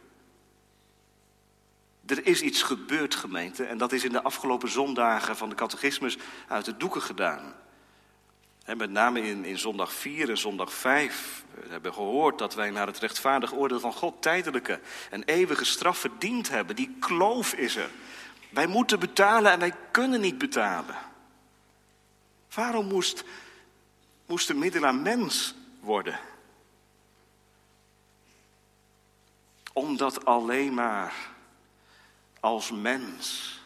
Er 2.05 2.25
is 2.25 2.41
iets 2.41 2.61
gebeurd, 2.61 3.15
gemeente, 3.15 3.63
en 3.63 3.77
dat 3.77 3.91
is 3.91 4.03
in 4.03 4.11
de 4.11 4.21
afgelopen 4.21 4.69
zondagen 4.69 5.37
van 5.37 5.49
de 5.49 5.55
catechismus 5.55 6.17
uit 6.47 6.65
de 6.65 6.77
doeken 6.77 7.01
gedaan. 7.01 7.53
En 8.63 8.77
met 8.77 8.89
name 8.89 9.21
in, 9.21 9.45
in 9.45 9.57
zondag 9.57 9.93
4 9.93 10.29
en 10.29 10.37
zondag 10.37 10.73
5 10.73 11.43
we 11.63 11.69
hebben 11.69 11.93
gehoord 11.93 12.37
dat 12.37 12.53
wij 12.53 12.69
naar 12.69 12.87
het 12.87 12.99
rechtvaardig 12.99 13.53
oordeel 13.53 13.79
van 13.79 13.93
God 13.93 14.21
tijdelijke 14.21 14.79
en 15.09 15.23
eeuwige 15.23 15.65
straf 15.65 15.97
verdiend 15.97 16.49
hebben. 16.49 16.75
Die 16.75 16.95
kloof 16.99 17.53
is 17.53 17.75
er. 17.75 17.89
Wij 18.49 18.67
moeten 18.67 18.99
betalen 18.99 19.51
en 19.51 19.59
wij 19.59 19.73
kunnen 19.91 20.21
niet 20.21 20.37
betalen. 20.37 20.95
Waarom 22.53 22.87
moest, 22.87 23.23
moest 24.29 24.47
de 24.47 24.53
middelaar 24.53 24.95
mens 24.95 25.55
worden? 25.79 26.19
Omdat 29.73 30.25
alleen 30.25 30.73
maar 30.73 31.13
als 32.39 32.71
mens 32.71 33.57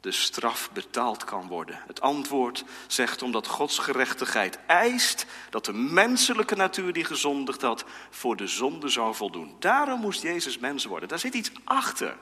de 0.00 0.12
straf 0.12 0.70
betaald 0.72 1.24
kan 1.24 1.46
worden. 1.46 1.82
Het 1.86 2.00
antwoord 2.00 2.64
zegt 2.86 3.22
omdat 3.22 3.46
Gods 3.46 3.78
gerechtigheid 3.78 4.58
eist 4.66 5.26
dat 5.50 5.64
de 5.64 5.72
menselijke 5.72 6.54
natuur 6.54 6.92
die 6.92 7.04
gezondigd 7.04 7.62
had 7.62 7.84
voor 8.10 8.36
de 8.36 8.46
zonde 8.46 8.88
zou 8.88 9.14
voldoen. 9.14 9.56
Daarom 9.58 10.00
moest 10.00 10.22
Jezus 10.22 10.58
mens 10.58 10.84
worden. 10.84 11.08
Daar 11.08 11.18
zit 11.18 11.34
iets 11.34 11.50
achter. 11.64 12.16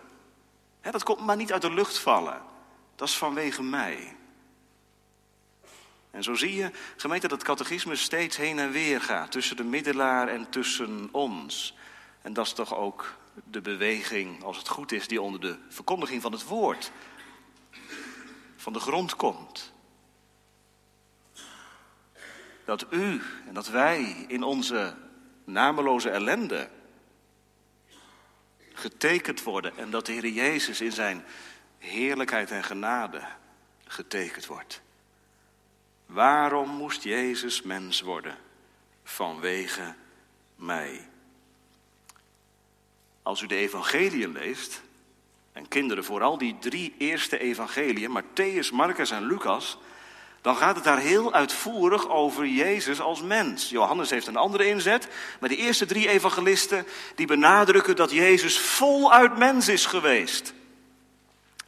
dat 0.81 1.03
komt 1.03 1.21
maar 1.21 1.37
niet 1.37 1.53
uit 1.53 1.63
de 1.63 1.73
lucht 1.73 1.99
vallen. 1.99 2.43
Dat 2.97 3.09
is 3.09 3.17
vanwege 3.17 3.63
mij. 3.63 4.17
En 6.11 6.23
zo 6.23 6.35
zie 6.35 6.55
je, 6.55 6.71
gemeente, 6.97 7.29
dat 7.29 7.43
catechisme 7.43 7.97
steeds 7.97 8.37
heen 8.37 8.59
en 8.59 8.71
weer 8.71 9.01
gaat 9.01 9.31
tussen 9.31 9.57
de 9.57 9.65
middelaar 9.65 10.29
en 10.29 10.51
tussen 10.51 11.09
ons. 11.11 11.75
En 12.23 12.33
dat 12.33 12.47
is 12.47 12.53
toch 12.53 12.75
ook 12.75 13.17
de 13.45 13.61
beweging, 13.61 14.43
als 14.43 14.57
het 14.57 14.69
goed 14.69 14.93
is, 14.93 15.09
die 15.09 15.21
onder 15.21 15.41
de 15.41 15.59
verkondiging 15.69 16.23
van 16.23 16.33
het 16.33 16.45
woord 16.45 16.93
van 18.57 18.73
de 18.73 18.81
grond 18.81 19.17
komt. 19.17 19.73
Dat 22.65 22.87
u 22.91 23.23
en 23.47 23.55
dat 23.55 23.69
wij 23.69 24.25
in 24.29 24.43
onze 24.43 24.95
nameloze 25.45 26.11
ellende 26.11 26.71
getekend 28.73 29.43
worden 29.43 29.77
en 29.77 29.91
dat 29.91 30.07
de 30.07 30.13
Heer 30.13 30.29
Jezus 30.29 30.81
in 30.81 30.93
zijn 30.93 31.25
heerlijkheid 31.79 32.51
en 32.51 32.65
genade 32.65 33.23
getekend 33.85 34.47
wordt. 34.47 34.83
Waarom 36.13 36.69
moest 36.69 37.03
Jezus 37.03 37.63
mens 37.63 38.01
worden? 38.01 38.39
Vanwege 39.05 39.95
mij. 40.57 41.09
Als 43.23 43.41
u 43.41 43.47
de 43.47 43.57
evangeliën 43.57 44.33
leest, 44.33 44.83
en 45.53 45.69
kinderen 45.69 46.05
vooral 46.05 46.39
die 46.39 46.57
drie 46.59 46.95
eerste 46.99 47.39
evangeliën, 47.39 48.23
Matthäus, 48.23 48.73
Marcus 48.73 49.11
en 49.11 49.27
Lucas, 49.27 49.79
dan 50.41 50.57
gaat 50.57 50.75
het 50.75 50.85
daar 50.85 50.99
heel 50.99 51.33
uitvoerig 51.33 52.09
over 52.09 52.47
Jezus 52.47 53.01
als 53.01 53.23
mens. 53.23 53.69
Johannes 53.69 54.11
heeft 54.11 54.27
een 54.27 54.37
andere 54.37 54.67
inzet, 54.67 55.09
maar 55.41 55.49
de 55.49 55.57
eerste 55.57 55.87
drie 55.87 56.09
evangelisten 56.09 56.87
die 57.15 57.27
benadrukken 57.27 57.97
dat 57.97 58.11
Jezus 58.11 58.59
voluit 58.59 59.39
mens 59.39 59.69
is 59.69 59.87
geweest. 59.87 60.55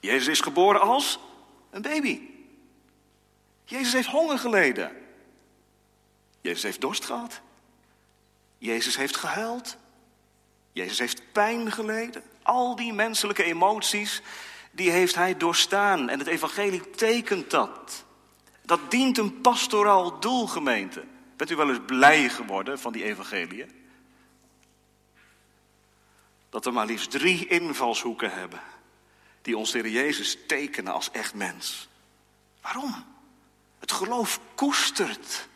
Jezus 0.00 0.26
is 0.26 0.40
geboren 0.40 0.80
als 0.80 1.18
een 1.70 1.82
baby. 1.82 2.31
Jezus 3.64 3.92
heeft 3.92 4.08
honger 4.08 4.38
geleden. 4.38 4.92
Jezus 6.40 6.62
heeft 6.62 6.80
dorst 6.80 7.04
gehad. 7.04 7.40
Jezus 8.58 8.96
heeft 8.96 9.16
gehuild. 9.16 9.76
Jezus 10.72 10.98
heeft 10.98 11.32
pijn 11.32 11.72
geleden. 11.72 12.22
Al 12.42 12.76
die 12.76 12.92
menselijke 12.92 13.44
emoties, 13.44 14.22
die 14.70 14.90
heeft 14.90 15.14
hij 15.14 15.36
doorstaan. 15.36 16.08
En 16.08 16.18
het 16.18 16.28
evangelie 16.28 16.90
tekent 16.90 17.50
dat. 17.50 18.04
Dat 18.62 18.90
dient 18.90 19.18
een 19.18 19.40
pastoraal 19.40 20.20
doel, 20.20 20.46
gemeente. 20.46 21.04
Bent 21.36 21.50
u 21.50 21.56
wel 21.56 21.68
eens 21.68 21.84
blij 21.86 22.28
geworden 22.28 22.78
van 22.78 22.92
die 22.92 23.04
evangelie? 23.04 23.66
Dat 26.50 26.64
we 26.64 26.70
maar 26.70 26.86
liefst 26.86 27.10
drie 27.10 27.46
invalshoeken 27.46 28.32
hebben. 28.32 28.60
Die 29.42 29.56
ons 29.56 29.72
Heer 29.72 29.88
Jezus 29.88 30.38
tekenen 30.46 30.92
als 30.92 31.10
echt 31.10 31.34
mens. 31.34 31.88
Waarom? 32.60 33.04
Het 33.82 33.92
geloof 33.92 34.40
koestert 34.54 35.48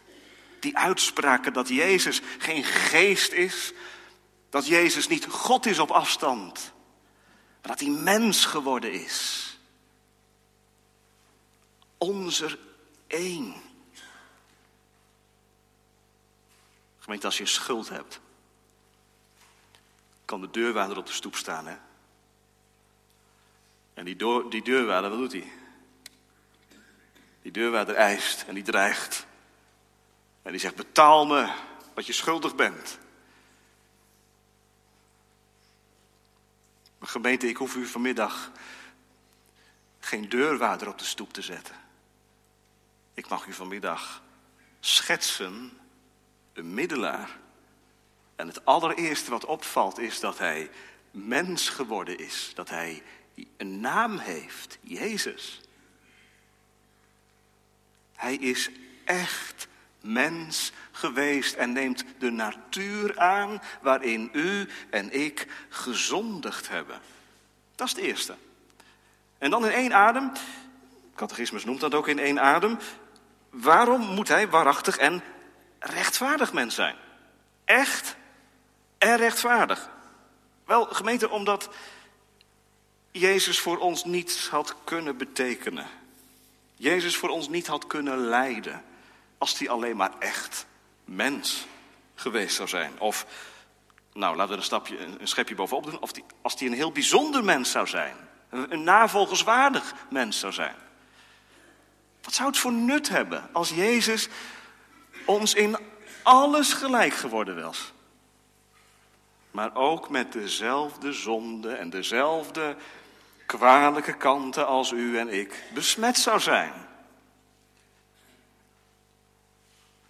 die 0.61 0.77
uitspraken 0.79 1.53
dat 1.53 1.69
Jezus 1.69 2.21
geen 2.39 2.65
geest 2.65 3.33
is, 3.33 3.73
dat 4.51 4.67
Jezus 4.67 5.09
niet 5.09 5.27
God 5.27 5.67
is 5.67 5.79
op 5.79 5.91
afstand, 5.91 6.73
maar 7.61 7.77
dat 7.77 7.81
hij 7.81 7.89
mens 7.89 8.45
geworden 8.45 8.93
is. 8.93 9.59
Onze 11.99 12.59
één. 13.07 13.55
Gemeente, 16.99 17.27
als 17.27 17.39
je 17.39 17.47
schuld 17.47 17.89
hebt, 17.89 18.21
kan 20.25 20.41
de 20.41 20.51
deurwaarder 20.51 20.97
op 20.97 21.07
de 21.07 21.13
stoep 21.13 21.37
staan, 21.37 21.67
hè? 21.67 21.77
En 23.95 24.05
die, 24.05 24.17
die 24.49 24.63
deurwaarder, 24.63 25.11
wat 25.11 25.19
doet 25.19 25.33
hij? 25.33 25.53
Die 27.47 27.55
deurwaarder 27.55 27.95
eist 27.95 28.45
en 28.47 28.55
die 28.55 28.63
dreigt. 28.63 29.27
En 30.43 30.51
die 30.51 30.61
zegt, 30.61 30.75
betaal 30.75 31.27
me 31.27 31.53
wat 31.95 32.07
je 32.07 32.13
schuldig 32.13 32.55
bent. 32.55 32.99
Maar 36.99 37.09
gemeente, 37.09 37.49
ik 37.49 37.57
hoef 37.57 37.75
u 37.77 37.87
vanmiddag 37.87 38.51
geen 39.99 40.29
deurwaarder 40.29 40.89
op 40.89 40.99
de 40.99 41.05
stoep 41.05 41.33
te 41.33 41.43
zetten. 41.43 41.75
Ik 43.15 43.29
mag 43.29 43.47
u 43.47 43.53
vanmiddag 43.53 44.23
schetsen 44.81 45.79
een 46.53 46.75
middelaar. 46.75 47.39
En 48.37 48.47
het 48.47 48.65
allereerste 48.65 49.31
wat 49.31 49.45
opvalt 49.45 49.99
is 49.99 50.21
dat 50.21 50.39
hij 50.39 50.71
mens 51.11 51.69
geworden 51.69 52.19
is. 52.19 52.53
Dat 52.55 52.69
hij 52.69 53.03
een 53.57 53.81
naam 53.81 54.19
heeft, 54.19 54.79
Jezus. 54.81 55.61
Hij 58.17 58.35
is 58.35 58.71
echt 59.05 59.69
mens 60.01 60.73
geweest 60.91 61.55
en 61.55 61.73
neemt 61.73 62.05
de 62.19 62.31
natuur 62.31 63.19
aan 63.19 63.63
waarin 63.81 64.31
u 64.33 64.69
en 64.91 65.13
ik 65.13 65.47
gezondigd 65.69 66.69
hebben. 66.69 67.01
Dat 67.75 67.87
is 67.87 67.93
het 67.93 68.03
eerste. 68.03 68.37
En 69.39 69.51
dan 69.51 69.65
in 69.67 69.73
één 69.73 69.93
adem, 69.93 70.33
catechismus 71.15 71.65
noemt 71.65 71.81
dat 71.81 71.95
ook 71.95 72.09
in 72.09 72.19
één 72.19 72.41
adem, 72.41 72.79
waarom 73.51 74.01
moet 74.01 74.29
hij 74.29 74.49
waarachtig 74.49 74.97
en 74.97 75.23
rechtvaardig 75.79 76.53
mens 76.53 76.75
zijn? 76.75 76.97
Echt 77.65 78.17
en 78.99 79.17
rechtvaardig. 79.17 79.91
Wel, 80.65 80.85
gemeente, 80.85 81.31
omdat 81.31 81.69
Jezus 83.11 83.61
voor 83.61 83.79
ons 83.79 84.05
niets 84.05 84.49
had 84.49 84.77
kunnen 84.85 85.17
betekenen. 85.17 85.87
Jezus 86.77 87.17
voor 87.17 87.29
ons 87.29 87.49
niet 87.49 87.67
had 87.67 87.87
kunnen 87.87 88.19
lijden. 88.19 88.85
Als 89.39 89.59
hij 89.59 89.69
alleen 89.69 89.97
maar 89.97 90.13
echt 90.19 90.67
mens 91.05 91.67
geweest 92.15 92.57
zou 92.57 92.69
zijn. 92.69 93.01
Of, 93.01 93.27
nou 94.13 94.37
laten 94.37 94.53
we 94.53 94.59
een, 94.59 94.65
stapje, 94.65 94.99
een 94.99 95.29
schepje 95.29 95.55
bovenop 95.55 95.85
doen. 95.85 96.01
Of 96.01 96.11
als 96.43 96.55
hij 96.59 96.69
een 96.69 96.75
heel 96.75 96.93
bijzonder 96.93 97.45
mens 97.45 97.71
zou 97.71 97.87
zijn. 97.87 98.17
Een 98.51 98.85
navolgenswaardig 98.85 99.95
mens 100.11 100.39
zou 100.39 100.53
zijn. 100.53 100.75
Wat 102.23 102.35
zou 102.35 102.49
het 102.49 102.59
voor 102.59 102.73
nut 102.73 103.09
hebben 103.09 103.49
als 103.53 103.71
Jezus 103.71 104.29
ons 105.25 105.55
in 105.55 105.77
alles 106.23 106.73
gelijk 106.73 107.15
geworden 107.15 107.63
was? 107.63 107.93
Maar 109.51 109.75
ook 109.75 110.09
met 110.11 110.33
dezelfde 110.33 111.13
zonde 111.13 111.73
en 111.73 111.91
dezelfde 111.91 112.77
kwalijke 113.47 114.17
kanten 114.17 114.67
als 114.67 114.91
u 114.91 115.19
en 115.19 115.29
ik 115.29 115.65
besmet 115.75 116.17
zou 116.17 116.41
zijn. 116.41 116.73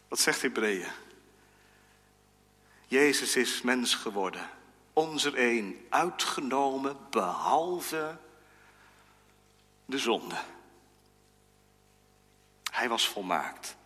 Wat 0.09 0.19
zegt 0.19 0.43
Hebreeën? 0.43 0.91
Jezus 2.87 3.37
is 3.37 3.63
mens 3.63 3.95
geworden, 3.95 4.51
onze 4.93 5.41
een, 5.41 5.87
uitgenomen 5.91 6.97
behalve 7.11 8.17
de 9.85 9.99
zonde. 9.99 10.37
Hij 12.71 12.89
was 12.89 13.09
volmaakt. 13.09 13.77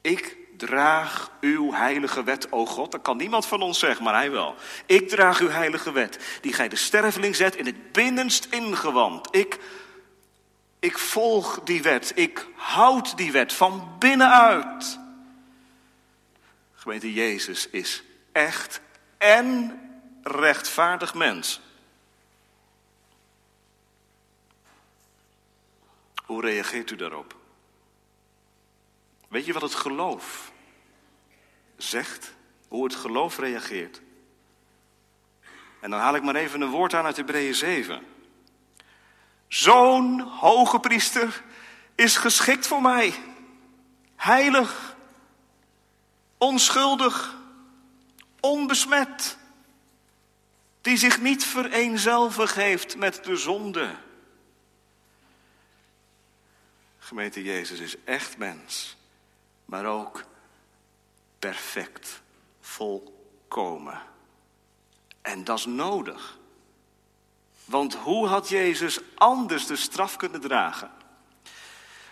Ik 0.00 0.41
draag 0.66 1.30
uw 1.40 1.72
heilige 1.72 2.22
wet, 2.22 2.52
o 2.52 2.66
God. 2.66 2.92
Dat 2.92 3.02
kan 3.02 3.16
niemand 3.16 3.46
van 3.46 3.62
ons 3.62 3.78
zeggen, 3.78 4.04
maar 4.04 4.14
hij 4.14 4.30
wel. 4.30 4.54
Ik 4.86 5.08
draag 5.08 5.40
uw 5.40 5.48
heilige 5.48 5.92
wet, 5.92 6.38
die 6.40 6.52
gij 6.52 6.68
de 6.68 6.76
sterveling 6.76 7.36
zet 7.36 7.56
in 7.56 7.66
het 7.66 7.92
binnenst 7.92 8.44
ingewand. 8.44 9.28
Ik, 9.30 9.58
ik 10.78 10.98
volg 10.98 11.60
die 11.64 11.82
wet, 11.82 12.12
ik 12.14 12.46
houd 12.54 13.16
die 13.16 13.32
wet 13.32 13.52
van 13.52 13.96
binnenuit. 13.98 14.98
Gemeente 16.74 17.12
Jezus 17.12 17.68
is 17.68 18.02
echt 18.32 18.80
en 19.18 19.80
rechtvaardig 20.22 21.14
mens. 21.14 21.60
Hoe 26.24 26.40
reageert 26.40 26.90
u 26.90 26.96
daarop? 26.96 27.36
Weet 29.28 29.46
je 29.46 29.52
wat 29.52 29.62
het 29.62 29.74
geloof 29.74 30.51
zegt? 31.82 32.34
Hoe 32.68 32.84
het 32.84 32.94
geloof 32.94 33.38
reageert? 33.38 34.00
En 35.80 35.90
dan 35.90 36.00
haal 36.00 36.14
ik 36.14 36.22
maar 36.22 36.34
even 36.34 36.60
een 36.60 36.70
woord 36.70 36.94
aan 36.94 37.04
uit 37.04 37.16
Hebreeën 37.16 37.54
7. 37.54 38.02
Zo'n 39.48 40.20
hoge 40.20 40.80
priester 40.80 41.42
is 41.94 42.16
geschikt 42.16 42.66
voor 42.66 42.82
mij. 42.82 43.14
Heilig, 44.16 44.96
onschuldig, 46.38 47.36
onbesmet. 48.40 49.36
Die 50.80 50.96
zich 50.96 51.20
niet 51.20 51.44
vereenzelvig 51.44 52.54
heeft 52.54 52.96
met 52.96 53.24
de 53.24 53.36
zonde. 53.36 53.94
Gemeente 56.98 57.42
Jezus 57.42 57.78
is 57.78 57.96
echt 58.04 58.38
mens 58.38 58.96
maar 59.72 59.86
ook 59.86 60.24
perfect, 61.42 62.22
volkomen. 62.60 64.00
En 65.22 65.44
dat 65.44 65.58
is 65.58 65.66
nodig. 65.66 66.38
Want 67.64 67.94
hoe 67.94 68.26
had 68.26 68.48
Jezus 68.48 69.00
anders 69.14 69.66
de 69.66 69.76
straf 69.76 70.16
kunnen 70.16 70.40
dragen? 70.40 70.90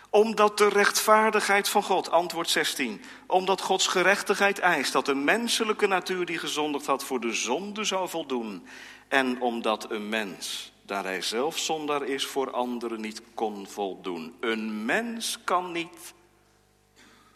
Omdat 0.09 0.57
de 0.57 0.67
rechtvaardigheid 0.67 1.69
van 1.69 1.83
God, 1.83 2.11
antwoord 2.11 2.49
16, 2.49 3.01
omdat 3.27 3.61
Gods 3.61 3.87
gerechtigheid 3.87 4.59
eist 4.59 4.93
dat 4.93 5.05
de 5.05 5.15
menselijke 5.15 5.87
natuur 5.87 6.25
die 6.25 6.37
gezondigd 6.37 6.85
had 6.85 7.03
voor 7.03 7.19
de 7.19 7.33
zonde 7.33 7.83
zou 7.83 8.09
voldoen. 8.09 8.67
En 9.07 9.41
omdat 9.41 9.91
een 9.91 10.09
mens, 10.09 10.71
daar 10.81 11.03
hij 11.03 11.21
zelf 11.21 11.57
zondaar 11.57 12.03
is, 12.03 12.25
voor 12.25 12.51
anderen 12.51 13.01
niet 13.01 13.21
kon 13.33 13.67
voldoen. 13.67 14.35
Een 14.39 14.85
mens 14.85 15.37
kan 15.43 15.71
niet 15.71 16.13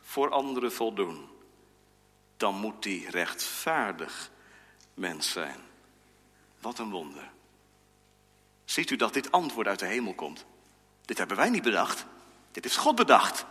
voor 0.01 0.29
anderen 0.29 0.71
voldoen, 0.71 1.33
dan 2.37 2.55
moet 2.55 2.83
die 2.83 3.09
rechtvaardig 3.09 4.31
mens 4.93 5.31
zijn. 5.31 5.59
Wat 6.59 6.79
een 6.79 6.89
wonder. 6.89 7.31
Ziet 8.65 8.89
u 8.89 8.95
dat 8.95 9.13
dit 9.13 9.31
antwoord 9.31 9.67
uit 9.67 9.79
de 9.79 9.85
hemel 9.85 10.13
komt? 10.13 10.45
Dit 11.05 11.17
hebben 11.17 11.37
wij 11.37 11.49
niet 11.49 11.63
bedacht. 11.63 12.05
Dit 12.51 12.63
heeft 12.63 12.77
God 12.77 12.95
bedacht. 12.95 13.45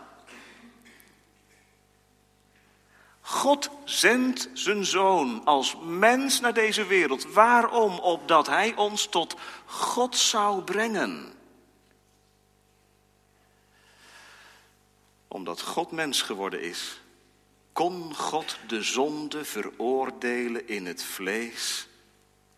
God 3.21 3.69
zendt 3.83 4.49
zijn 4.53 4.85
zoon 4.85 5.45
als 5.45 5.75
mens 5.83 6.39
naar 6.39 6.53
deze 6.53 6.85
wereld. 6.85 7.33
Waarom? 7.33 7.99
Opdat 7.99 8.47
hij 8.47 8.75
ons 8.75 9.05
tot 9.05 9.35
God 9.65 10.17
zou 10.17 10.61
brengen. 10.61 11.35
omdat 15.35 15.61
God 15.61 15.91
mens 15.91 16.21
geworden 16.21 16.61
is, 16.61 17.01
kon 17.75 18.15
God 18.15 18.57
de 18.67 18.83
zonde 18.83 19.45
veroordelen 19.45 20.67
in 20.67 20.85
het 20.85 21.03
vlees 21.03 21.87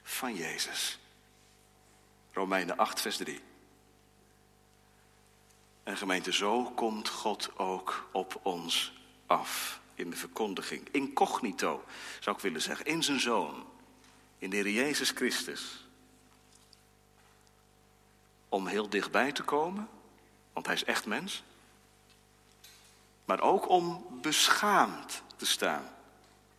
van 0.03 0.35
Jezus. 0.35 0.99
Romeinen 2.33 2.77
8, 2.77 3.01
vers 3.01 3.17
3. 3.17 3.41
En 5.83 5.97
gemeente, 5.97 6.33
zo 6.33 6.63
komt 6.63 7.09
God 7.09 7.57
ook 7.57 8.09
op 8.11 8.39
ons 8.43 8.93
af 9.25 9.79
in 9.95 10.09
de 10.09 10.15
verkondiging. 10.15 10.87
Incognito, 10.91 11.83
zou 12.19 12.35
ik 12.35 12.41
willen 12.41 12.61
zeggen, 12.61 12.85
in 12.85 13.03
zijn 13.03 13.19
zoon, 13.19 13.65
in 14.37 14.49
de 14.49 14.55
Heer 14.55 14.69
Jezus 14.69 15.09
Christus. 15.09 15.85
Om 18.49 18.67
heel 18.67 18.89
dichtbij 18.89 19.31
te 19.31 19.43
komen, 19.43 19.89
want 20.53 20.65
hij 20.65 20.75
is 20.75 20.83
echt 20.83 21.05
mens 21.05 21.43
maar 23.27 23.41
ook 23.41 23.69
om 23.69 24.05
beschaamd 24.21 25.21
te 25.35 25.45
staan. 25.45 25.89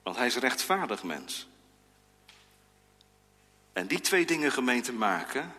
Want 0.03 0.17
hij 0.17 0.27
is 0.27 0.37
rechtvaardig 0.37 1.03
mens. 1.03 1.49
En 3.73 3.87
die 3.87 4.01
twee 4.01 4.27
dingen 4.27 4.53
gemeente 4.53 4.93
maken 4.93 5.53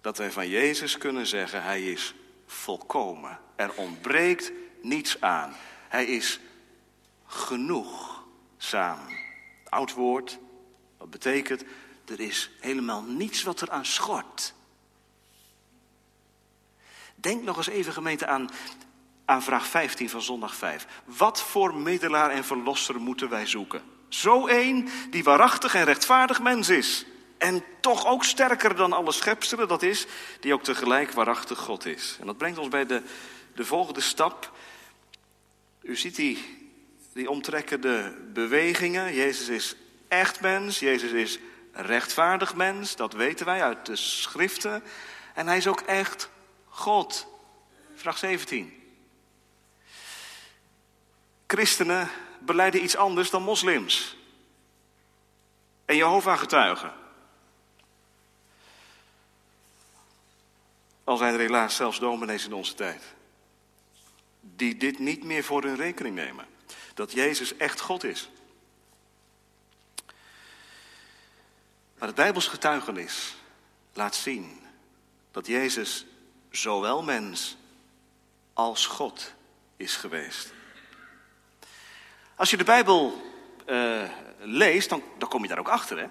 dat 0.00 0.18
wij 0.18 0.32
van 0.32 0.48
Jezus 0.48 0.98
kunnen 0.98 1.26
zeggen, 1.26 1.62
hij 1.62 1.90
is 1.90 2.14
volkomen. 2.46 3.40
Er 3.56 3.74
ontbreekt 3.74 4.52
niets 4.82 5.20
aan. 5.20 5.54
Hij 5.88 6.06
is 6.06 6.40
genoegzaam. 7.26 8.98
Oud 9.68 9.92
woord, 9.92 10.38
wat 10.96 11.10
betekent, 11.10 11.64
er 12.04 12.20
is 12.20 12.50
helemaal 12.60 13.02
niets 13.02 13.42
wat 13.42 13.60
er 13.60 13.70
aan 13.70 13.86
schort. 13.86 14.54
Denk 17.14 17.42
nog 17.42 17.56
eens 17.56 17.68
even 17.68 17.92
gemeente 17.92 18.26
aan 18.26 18.50
aan 19.28 19.42
vraag 19.42 19.66
15 19.66 20.10
van 20.10 20.22
zondag 20.22 20.54
5. 20.54 20.86
Wat 21.04 21.42
voor 21.42 21.74
middelaar 21.74 22.30
en 22.30 22.44
verlosser 22.44 23.00
moeten 23.00 23.28
wij 23.28 23.46
zoeken? 23.46 23.82
Zo 24.08 24.46
één 24.46 24.88
die 25.10 25.24
waarachtig 25.24 25.74
en 25.74 25.84
rechtvaardig 25.84 26.42
mens 26.42 26.68
is. 26.68 27.06
En 27.38 27.64
toch 27.80 28.06
ook 28.06 28.24
sterker 28.24 28.76
dan 28.76 28.92
alle 28.92 29.12
schepselen, 29.12 29.68
dat 29.68 29.82
is, 29.82 30.06
die 30.40 30.52
ook 30.52 30.62
tegelijk 30.62 31.12
waarachtig 31.12 31.58
God 31.58 31.86
is. 31.86 32.16
En 32.20 32.26
dat 32.26 32.36
brengt 32.36 32.58
ons 32.58 32.68
bij 32.68 32.86
de, 32.86 33.02
de 33.54 33.64
volgende 33.64 34.00
stap. 34.00 34.52
U 35.82 35.96
ziet 35.96 36.16
die, 36.16 36.68
die 37.12 37.30
omtrekkende 37.30 38.16
bewegingen. 38.32 39.14
Jezus 39.14 39.48
is 39.48 39.76
echt 40.08 40.40
mens, 40.40 40.78
Jezus 40.78 41.10
is 41.10 41.38
rechtvaardig 41.72 42.54
mens, 42.54 42.96
dat 42.96 43.12
weten 43.12 43.46
wij 43.46 43.62
uit 43.62 43.86
de 43.86 43.96
schriften. 43.96 44.82
En 45.34 45.46
hij 45.46 45.56
is 45.56 45.66
ook 45.66 45.80
echt 45.80 46.30
God. 46.68 47.26
Vraag 47.94 48.18
17. 48.18 48.77
Christenen 51.48 52.10
beleiden 52.38 52.82
iets 52.82 52.96
anders 52.96 53.30
dan 53.30 53.42
moslims. 53.42 54.16
En 55.84 55.96
Jehovah-getuigen. 55.96 56.92
Al 61.04 61.16
zijn 61.16 61.34
er 61.34 61.40
helaas 61.40 61.76
zelfs 61.76 61.98
dominees 61.98 62.44
in 62.44 62.52
onze 62.52 62.74
tijd. 62.74 63.02
die 64.40 64.76
dit 64.76 64.98
niet 64.98 65.24
meer 65.24 65.44
voor 65.44 65.62
hun 65.62 65.76
rekening 65.76 66.14
nemen. 66.14 66.46
Dat 66.94 67.12
Jezus 67.12 67.56
echt 67.56 67.80
God 67.80 68.04
is. 68.04 68.30
Maar 71.98 72.08
het 72.08 72.14
Bijbels 72.14 72.46
getuigenis 72.48 73.34
laat 73.92 74.14
zien 74.14 74.60
dat 75.30 75.46
Jezus 75.46 76.06
zowel 76.50 77.02
mens 77.02 77.56
als 78.52 78.86
God 78.86 79.32
is 79.76 79.96
geweest. 79.96 80.52
Als 82.38 82.50
je 82.50 82.56
de 82.56 82.64
Bijbel 82.64 83.22
uh, 83.66 84.02
leest, 84.38 84.88
dan, 84.88 85.02
dan 85.18 85.28
kom 85.28 85.42
je 85.42 85.48
daar 85.48 85.58
ook 85.58 85.68
achter. 85.68 85.98
Hè? 85.98 86.06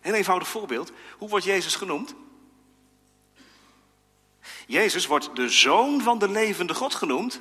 Heel 0.00 0.14
eenvoudig 0.14 0.48
voorbeeld. 0.48 0.92
Hoe 1.18 1.28
wordt 1.28 1.44
Jezus 1.44 1.76
genoemd? 1.76 2.14
Jezus 4.66 5.06
wordt 5.06 5.36
de 5.36 5.48
zoon 5.48 6.00
van 6.00 6.18
de 6.18 6.28
levende 6.28 6.74
God 6.74 6.94
genoemd 6.94 7.40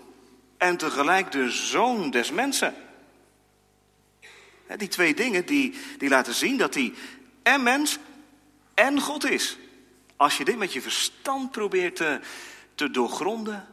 en 0.58 0.78
tegelijk 0.78 1.32
de 1.32 1.50
zoon 1.50 2.12
des 2.12 2.32
mensen. 2.32 2.76
Die 4.78 4.88
twee 4.88 5.14
dingen 5.14 5.46
die, 5.46 5.76
die 5.98 6.10
laten 6.10 6.34
zien 6.34 6.58
dat 6.58 6.74
hij 6.74 6.94
en 7.44 7.64
mens 7.64 7.98
en 8.74 9.02
God 9.02 9.30
is. 9.30 9.58
Als 10.16 10.38
je 10.38 10.46
dit 10.46 10.58
met 10.58 10.74
je 10.74 10.82
verstand 10.82 11.52
probeert 11.52 11.96
te, 11.96 12.20
te 12.76 12.90
doorgronden, 12.90 13.68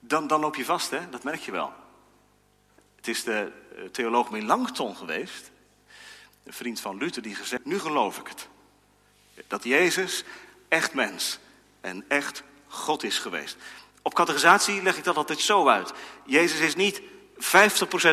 dan, 0.00 0.26
dan 0.26 0.40
loop 0.40 0.56
je 0.56 0.64
vast, 0.64 0.90
hè? 0.90 1.10
dat 1.10 1.22
merk 1.22 1.40
je 1.40 1.52
wel. 1.52 1.83
Het 3.04 3.16
is 3.16 3.24
de 3.24 3.52
eh, 3.76 3.84
theoloog 3.84 4.30
Melanchthon 4.30 4.96
geweest, 4.96 5.50
een 6.44 6.52
vriend 6.52 6.80
van 6.80 6.96
Luther, 6.96 7.22
die 7.22 7.34
gezegd, 7.34 7.64
nu 7.64 7.78
geloof 7.78 8.18
ik 8.18 8.28
het. 8.28 8.48
Dat 9.46 9.64
Jezus 9.64 10.24
echt 10.68 10.94
mens 10.94 11.38
en 11.80 12.04
echt 12.08 12.42
God 12.66 13.02
is 13.02 13.18
geweest. 13.18 13.56
Op 14.02 14.14
categorisatie 14.14 14.82
leg 14.82 14.96
ik 14.96 15.04
dat 15.04 15.16
altijd 15.16 15.40
zo 15.40 15.68
uit. 15.68 15.92
Jezus 16.24 16.60
is 16.60 16.74
niet 16.74 17.02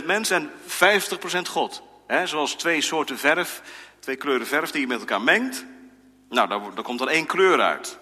50% 0.02 0.06
mens 0.06 0.30
en 0.30 0.52
50% 0.52 1.42
God. 1.50 1.82
He, 2.08 2.28
zoals 2.28 2.56
twee 2.56 2.82
soorten 2.82 3.18
verf, 3.18 3.62
twee 4.00 4.16
kleuren 4.16 4.48
verf 4.48 4.72
die 4.72 4.82
je 4.82 4.88
met 4.88 5.00
elkaar 5.00 5.22
mengt. 5.22 5.66
Nou, 6.30 6.48
daar, 6.48 6.84
komt 6.84 7.00
dan 7.00 7.10
één 7.10 7.26
kleur 7.26 7.62
uit. 7.62 7.98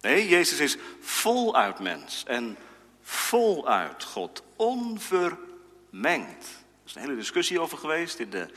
Nee, 0.00 0.28
Jezus 0.28 0.58
is 0.60 0.76
voluit 1.00 1.78
mens 1.78 2.24
en 2.26 2.56
voluit 3.02 4.04
God. 4.04 4.42
Onvermengd. 5.92 6.44
Er 6.44 6.86
is 6.86 6.94
een 6.94 7.00
hele 7.00 7.16
discussie 7.16 7.60
over 7.60 7.78
geweest 7.78 8.18
in 8.18 8.30
de, 8.30 8.48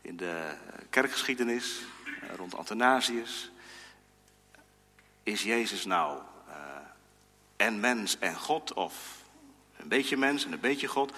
in 0.00 0.16
de 0.16 0.54
kerkgeschiedenis 0.90 1.80
eh, 2.04 2.34
rond 2.36 2.54
Athanasius. 2.54 3.50
Is 5.22 5.42
Jezus 5.42 5.84
nou 5.84 6.22
uh, 6.48 6.54
en 7.56 7.80
mens 7.80 8.18
en 8.18 8.34
God 8.34 8.72
of 8.72 9.22
een 9.76 9.88
beetje 9.88 10.16
mens 10.16 10.44
en 10.44 10.52
een 10.52 10.60
beetje 10.60 10.86
God? 10.86 11.12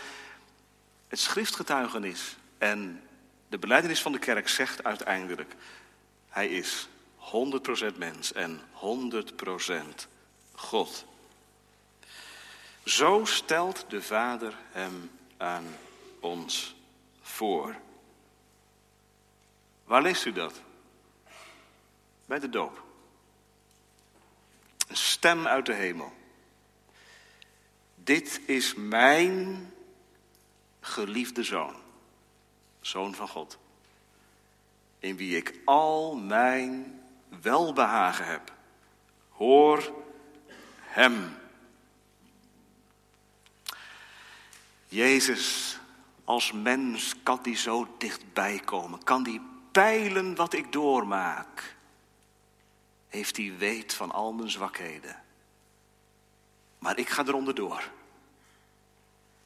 Het 1.09 1.19
schriftgetuigenis 1.19 2.37
en 2.59 3.03
de 3.49 3.59
beleidenis 3.59 4.03
van 4.03 4.13
de 4.13 4.19
kerk 4.19 4.49
zegt 4.49 4.85
uiteindelijk: 4.85 5.55
Hij 6.29 6.49
is 6.49 6.89
100% 7.93 7.97
mens 7.97 8.33
en 8.33 8.61
100% 8.61 10.09
God. 10.53 11.05
Zo 12.85 13.25
stelt 13.25 13.85
de 13.89 14.03
Vader 14.03 14.55
hem 14.71 15.11
aan 15.41 15.77
ons 16.21 16.75
voor. 17.21 17.77
Waar 19.85 20.03
leest 20.03 20.25
u 20.25 20.33
dat? 20.33 20.61
Bij 22.27 22.39
de 22.39 22.49
doop. 22.49 22.85
Een 24.89 24.97
stem 24.97 25.47
uit 25.47 25.67
de 25.67 25.73
hemel. 25.73 26.13
Dit 27.95 28.41
is 28.47 28.75
mijn 28.75 29.73
geliefde 30.81 31.43
zoon, 31.43 31.75
zoon 32.81 33.15
van 33.15 33.29
God, 33.29 33.59
in 34.99 35.17
wie 35.17 35.37
ik 35.37 35.55
al 35.65 36.17
mijn 36.17 37.01
welbehagen 37.41 38.27
heb. 38.27 38.53
Hoor 39.29 39.93
hem. 40.79 41.40
Jezus 44.91 45.79
als 46.25 46.53
mens 46.53 47.15
kan 47.23 47.39
die 47.43 47.57
zo 47.57 47.95
dichtbij 47.99 48.59
komen, 48.59 49.05
kan 49.05 49.23
die 49.23 49.41
peilen 49.73 50.35
wat 50.35 50.53
ik 50.53 50.73
doormaak 50.73 51.77
heeft 53.09 53.37
hij 53.37 53.55
weet 53.59 53.95
van 53.95 54.11
al 54.11 54.33
mijn 54.33 54.51
zwakheden. 54.51 55.23
Maar 56.79 56.99
ik 56.99 57.09
ga 57.09 57.27
eronder 57.27 57.55
door. 57.55 57.91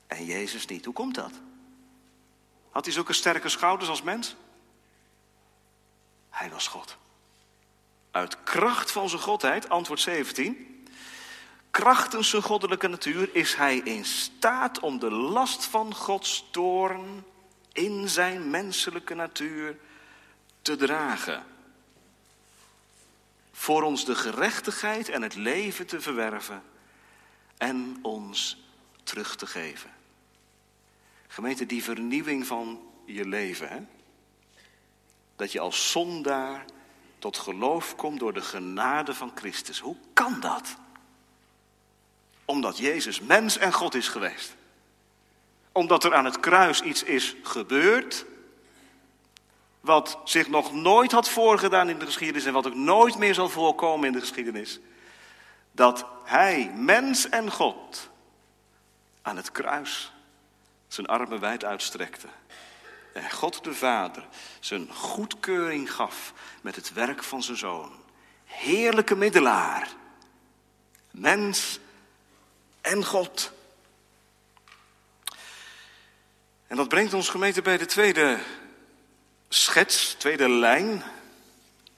En 0.07 0.25
Jezus 0.25 0.67
niet. 0.67 0.85
Hoe 0.85 0.95
komt 0.95 1.15
dat? 1.15 1.33
Had 2.71 2.85
hij 2.85 2.95
zulke 2.95 3.13
sterke 3.13 3.49
schouders 3.49 3.91
als 3.91 4.03
mens? 4.03 4.37
Hij 6.31 6.51
was 6.51 6.69
God. 6.69 6.97
Uit 8.11 8.43
kracht 8.43 8.91
van 8.91 9.09
zijn 9.09 9.23
godheid, 9.23 9.69
antwoord 9.69 10.01
17. 10.01 10.74
Krachtens 11.75 12.31
zijn 12.31 12.43
goddelijke 12.43 12.89
natuur 12.89 13.29
is 13.33 13.55
hij 13.55 13.77
in 13.77 14.05
staat 14.05 14.81
om 14.81 14.99
de 14.99 15.11
last 15.11 15.65
van 15.65 15.95
Gods 15.95 16.45
toorn 16.51 17.25
in 17.73 18.09
zijn 18.09 18.51
menselijke 18.51 19.15
natuur 19.15 19.77
te 20.63 20.77
dragen 20.77 21.45
voor 23.53 23.83
ons 23.83 24.05
de 24.05 24.15
gerechtigheid 24.15 25.09
en 25.09 25.23
het 25.23 25.35
leven 25.35 25.87
te 25.87 26.01
verwerven 26.01 26.63
en 27.57 27.99
ons 28.03 28.65
terug 29.03 29.37
te 29.37 29.47
geven. 29.47 29.91
Gemeente, 31.27 31.67
die 31.67 31.83
vernieuwing 31.83 32.47
van 32.47 32.81
je 33.05 33.27
leven, 33.29 33.69
hè? 33.69 33.81
dat 35.37 35.53
je 35.53 35.61
als 35.61 35.91
zondaar 35.91 36.65
tot 37.19 37.39
geloof 37.39 37.97
komt 37.97 38.21
door 38.21 38.33
de 38.33 38.43
genade 38.43 39.15
van 39.15 39.33
Christus. 39.35 39.81
Hoe 39.81 39.97
kan 40.13 40.41
dat? 40.41 40.83
Omdat 42.45 42.79
Jezus 42.79 43.21
mens 43.21 43.59
en 43.59 43.73
God 43.73 43.95
is 43.95 44.09
geweest. 44.09 44.55
Omdat 45.73 46.05
er 46.05 46.15
aan 46.15 46.25
het 46.25 46.41
kruis 46.41 46.81
iets 46.81 47.03
is 47.03 47.35
gebeurd 47.43 48.25
wat 49.81 50.19
zich 50.25 50.49
nog 50.49 50.73
nooit 50.73 51.13
had 51.13 51.29
voorgedaan 51.29 51.89
in 51.89 51.99
de 51.99 52.07
geschiedenis 52.07 52.45
en 52.45 52.53
wat 52.53 52.67
ook 52.67 52.75
nooit 52.75 53.19
meer 53.19 53.35
zal 53.35 53.49
voorkomen 53.49 54.07
in 54.07 54.13
de 54.13 54.21
geschiedenis. 54.21 54.81
Dat 55.73 56.07
hij, 56.25 56.73
mens 56.77 57.29
en 57.29 57.51
God, 57.51 58.11
aan 59.23 59.37
het 59.37 59.53
kruis 59.53 60.13
zijn 60.89 61.07
armen 61.07 61.41
wijd 61.41 61.65
uitstrekte. 61.65 62.27
En 63.13 63.31
God 63.31 63.65
de 63.65 63.75
Vader 63.75 64.27
zijn 64.61 64.93
goedkeuring 64.93 65.93
gaf 65.93 66.33
met 66.61 66.77
het 66.77 66.93
werk 66.93 67.23
van 67.23 67.43
zijn 67.43 67.57
zoon. 67.57 67.93
Heerlijke 68.45 69.15
middelaar. 69.15 69.89
Mens 71.11 71.81
en 72.85 73.05
God. 73.05 73.53
En 76.67 76.77
dat 76.77 76.89
brengt 76.89 77.15
ons 77.15 77.29
gemeente 77.29 77.63
bij 77.63 77.79
de 77.79 77.87
tweede 77.87 78.39
schets, 79.49 80.15
tweede 80.19 80.49
lijn, 80.49 81.03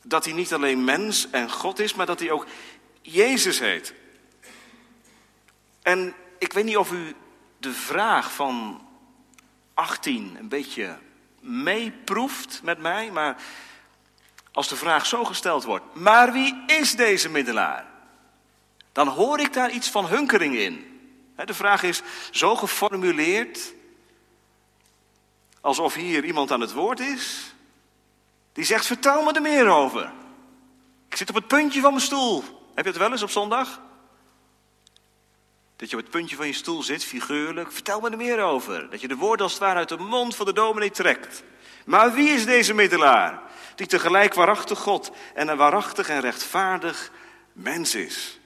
dat 0.02 0.24
hij 0.24 0.34
niet 0.34 0.54
alleen 0.54 0.84
mens 0.84 1.30
en 1.30 1.50
God 1.50 1.78
is, 1.78 1.94
maar 1.94 2.06
dat 2.06 2.20
hij 2.20 2.30
ook 2.30 2.46
Jezus 3.02 3.58
heet. 3.58 3.94
En 5.82 6.14
ik 6.38 6.52
weet 6.52 6.64
niet 6.64 6.76
of 6.76 6.92
u 6.92 7.14
de 7.58 7.72
vraag 7.72 8.32
van 8.32 8.86
18 9.74 10.36
een 10.38 10.48
beetje 10.48 10.98
meeproeft 11.40 12.60
met 12.62 12.78
mij, 12.78 13.10
maar 13.10 13.42
als 14.52 14.68
de 14.68 14.76
vraag 14.76 15.06
zo 15.06 15.24
gesteld 15.24 15.64
wordt, 15.64 15.94
maar 15.94 16.32
wie 16.32 16.64
is 16.66 16.96
deze 16.96 17.28
middelaar? 17.28 17.95
Dan 18.96 19.08
hoor 19.08 19.40
ik 19.40 19.52
daar 19.52 19.70
iets 19.70 19.90
van 19.90 20.06
hunkering 20.06 20.56
in. 20.56 21.00
De 21.44 21.54
vraag 21.54 21.82
is 21.82 22.02
zo 22.30 22.56
geformuleerd 22.56 23.74
alsof 25.60 25.94
hier 25.94 26.24
iemand 26.24 26.50
aan 26.50 26.60
het 26.60 26.72
woord 26.72 27.00
is, 27.00 27.54
die 28.52 28.64
zegt: 28.64 28.86
Vertel 28.86 29.22
me 29.22 29.32
er 29.32 29.42
meer 29.42 29.68
over. 29.68 30.12
Ik 31.08 31.16
zit 31.16 31.28
op 31.28 31.34
het 31.34 31.46
puntje 31.46 31.80
van 31.80 31.90
mijn 31.90 32.04
stoel. 32.04 32.44
Heb 32.74 32.84
je 32.84 32.90
het 32.90 33.00
wel 33.00 33.10
eens 33.10 33.22
op 33.22 33.30
zondag? 33.30 33.80
Dat 35.76 35.90
je 35.90 35.96
op 35.96 36.02
het 36.02 36.10
puntje 36.10 36.36
van 36.36 36.46
je 36.46 36.52
stoel 36.52 36.82
zit, 36.82 37.04
figuurlijk. 37.04 37.72
Vertel 37.72 38.00
me 38.00 38.10
er 38.10 38.16
meer 38.16 38.42
over. 38.42 38.90
Dat 38.90 39.00
je 39.00 39.08
de 39.08 39.16
woorden 39.16 39.44
als 39.44 39.52
het 39.52 39.62
ware 39.62 39.78
uit 39.78 39.88
de 39.88 39.96
mond 39.96 40.36
van 40.36 40.46
de 40.46 40.52
dominee 40.52 40.90
trekt. 40.90 41.42
Maar 41.84 42.12
wie 42.12 42.28
is 42.28 42.44
deze 42.44 42.74
middelaar? 42.74 43.42
Die 43.74 43.86
tegelijk 43.86 44.34
waarachtig 44.34 44.78
God 44.78 45.10
en 45.34 45.48
een 45.48 45.56
waarachtig 45.56 46.08
en 46.08 46.20
rechtvaardig 46.20 47.10
mens 47.52 47.94
is. 47.94 48.40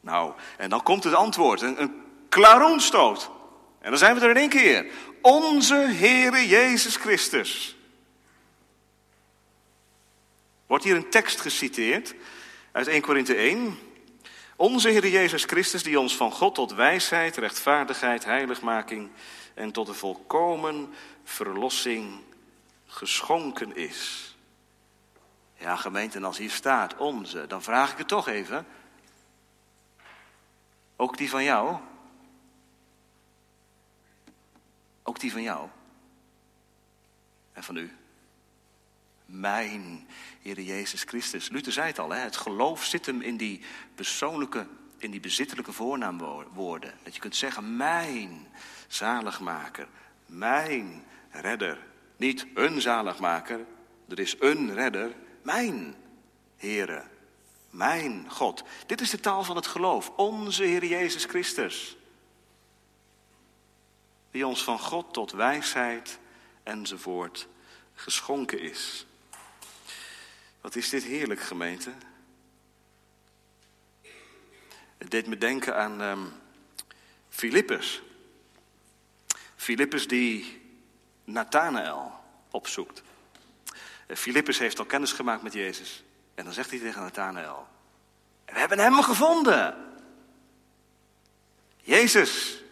Nou, 0.00 0.32
en 0.56 0.70
dan 0.70 0.82
komt 0.82 1.04
het 1.04 1.14
antwoord, 1.14 1.60
een, 1.60 1.82
een 1.82 2.02
klaroenstoot. 2.28 3.30
En 3.80 3.90
dan 3.90 3.98
zijn 3.98 4.14
we 4.14 4.20
er 4.20 4.30
in 4.30 4.36
één 4.36 4.48
keer. 4.48 4.86
Onze 5.22 5.74
Heere 5.74 6.48
Jezus 6.48 6.96
Christus. 6.96 7.76
Wordt 10.66 10.84
hier 10.84 10.96
een 10.96 11.10
tekst 11.10 11.40
geciteerd 11.40 12.14
uit 12.72 12.86
1 12.86 13.00
Korinthe 13.00 13.34
1. 13.34 13.78
Onze 14.56 14.88
Heer 14.88 15.08
Jezus 15.08 15.44
Christus, 15.44 15.82
die 15.82 16.00
ons 16.00 16.16
van 16.16 16.32
God 16.32 16.54
tot 16.54 16.74
wijsheid, 16.74 17.36
rechtvaardigheid, 17.36 18.24
heiligmaking 18.24 19.10
en 19.54 19.72
tot 19.72 19.86
de 19.86 19.94
volkomen 19.94 20.94
verlossing 21.24 22.20
geschonken 22.86 23.76
is. 23.76 24.30
Ja, 25.56 25.76
gemeente, 25.76 26.16
en 26.16 26.24
als 26.24 26.38
hier 26.38 26.50
staat 26.50 26.96
onze, 26.96 27.46
dan 27.46 27.62
vraag 27.62 27.92
ik 27.92 27.98
het 27.98 28.08
toch 28.08 28.28
even. 28.28 28.66
Ook 31.00 31.16
die 31.16 31.30
van 31.30 31.44
jou? 31.44 31.76
Ook 35.02 35.20
die 35.20 35.32
van 35.32 35.42
jou? 35.42 35.68
En 37.52 37.64
van 37.64 37.76
u? 37.76 37.96
Mijn 39.26 40.08
Heer 40.42 40.60
Jezus 40.60 41.02
Christus. 41.02 41.48
Luther 41.48 41.72
zei 41.72 41.86
het 41.86 41.98
al, 41.98 42.10
hè? 42.10 42.18
het 42.18 42.36
geloof 42.36 42.84
zit 42.84 43.06
hem 43.06 43.20
in 43.20 43.36
die 43.36 43.60
persoonlijke, 43.94 44.66
in 44.98 45.10
die 45.10 45.20
bezittelijke 45.20 45.72
voornaamwoorden. 45.72 46.94
Dat 47.02 47.14
je 47.14 47.20
kunt 47.20 47.36
zeggen, 47.36 47.76
mijn 47.76 48.46
zaligmaker, 48.88 49.88
mijn 50.26 51.04
redder. 51.30 51.86
Niet 52.16 52.46
een 52.54 52.80
zaligmaker, 52.80 53.66
er 54.08 54.18
is 54.18 54.36
een 54.38 54.74
redder, 54.74 55.14
mijn 55.42 55.94
Heere, 56.56 57.04
mijn 57.70 58.30
God. 58.30 58.62
Dit 58.86 59.00
is 59.00 59.10
de 59.10 59.20
taal 59.20 59.44
van 59.44 59.56
het 59.56 59.66
geloof, 59.66 60.12
onze 60.16 60.62
Heer 60.62 60.84
Jezus 60.84 61.24
Christus. 61.24 61.96
Die 64.30 64.46
ons 64.46 64.64
van 64.64 64.78
God 64.78 65.12
tot 65.12 65.32
wijsheid 65.32 66.18
enzovoort 66.62 67.48
geschonken 67.94 68.60
is. 68.60 69.06
Wat 70.60 70.76
is 70.76 70.88
dit 70.88 71.02
heerlijk, 71.02 71.40
gemeente? 71.40 71.92
Het 74.98 75.10
deed 75.10 75.26
me 75.26 75.38
denken 75.38 75.76
aan 75.76 76.00
um, 76.00 76.32
Filippus. 77.28 78.02
Filippus 79.56 80.08
die 80.08 80.60
Nathanael 81.24 82.20
opzoekt. 82.50 83.02
Filippus 84.06 84.58
heeft 84.58 84.78
al 84.78 84.84
kennis 84.84 85.12
gemaakt 85.12 85.42
met 85.42 85.52
Jezus. 85.52 86.02
En 86.40 86.46
dan 86.46 86.54
zegt 86.54 86.70
hij 86.70 86.78
tegen 86.78 87.02
Nathanael: 87.02 87.66
We 88.44 88.58
hebben 88.58 88.78
hem 88.78 89.02
gevonden. 89.02 89.74
Jezus, 91.76 92.62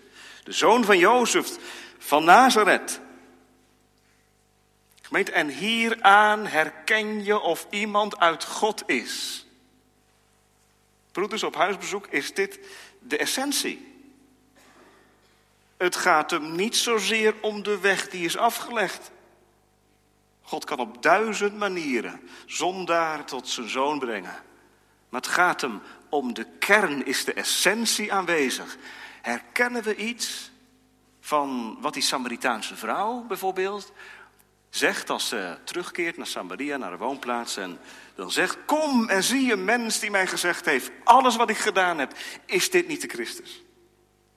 de 0.45 0.53
zoon 0.53 0.85
van 0.85 0.99
Jozef 0.99 1.57
van 1.99 2.25
Nazareth. 2.25 3.01
Gemeente, 5.03 5.33
en 5.33 5.49
hieraan 5.49 6.47
herken 6.47 7.25
je 7.25 7.41
of 7.41 7.67
iemand 7.71 8.19
uit 8.19 8.45
God 8.45 8.83
is. 8.87 9.47
Broeders, 11.13 11.43
op 11.43 11.55
huisbezoek 11.55 12.07
is 12.07 12.35
dit 12.35 12.61
de 13.01 13.17
essentie. 13.17 14.03
Het 15.77 15.97
gaat 15.97 16.31
hem 16.31 16.55
niet 16.57 16.77
zozeer 16.77 17.35
om 17.41 17.63
de 17.63 17.79
weg 17.79 18.09
die 18.09 18.25
is 18.25 18.37
afgelegd. 18.37 19.11
God 20.49 20.65
kan 20.65 20.79
op 20.79 21.03
duizend 21.03 21.57
manieren 21.59 22.21
zondaar 22.47 23.25
tot 23.25 23.49
zijn 23.49 23.69
zoon 23.69 23.99
brengen. 23.99 24.43
Maar 25.09 25.21
het 25.21 25.31
gaat 25.31 25.61
hem 25.61 25.83
om 26.09 26.35
de 26.35 26.47
kern, 26.59 27.07
is 27.07 27.25
de 27.25 27.33
essentie 27.33 28.13
aanwezig. 28.13 28.77
Herkennen 29.23 29.83
we 29.83 29.97
iets 29.97 30.51
van 31.21 31.79
wat 31.81 31.95
die 31.95 32.03
Samaritaanse 32.03 32.77
vrouw 32.77 33.21
bijvoorbeeld 33.23 33.93
zegt 34.71 35.11
als 35.11 35.29
ze 35.29 35.59
terugkeert 35.65 36.17
naar 36.17 36.27
Samaria, 36.27 36.77
naar 36.77 36.89
haar 36.89 36.99
woonplaats 36.99 37.57
en 37.57 37.79
dan 38.15 38.31
zegt, 38.31 38.59
kom 38.67 39.09
en 39.09 39.23
zie 39.23 39.53
een 39.53 39.65
mens 39.65 39.99
die 39.99 40.11
mij 40.11 40.27
gezegd 40.27 40.65
heeft, 40.65 40.91
alles 41.05 41.37
wat 41.37 41.51
ik 41.51 41.59
gedaan 41.59 41.99
heb, 41.99 42.13
is 42.47 42.71
dit 42.71 42.89
niet 42.89 43.01
de 43.01 43.09
Christus? 43.09 43.63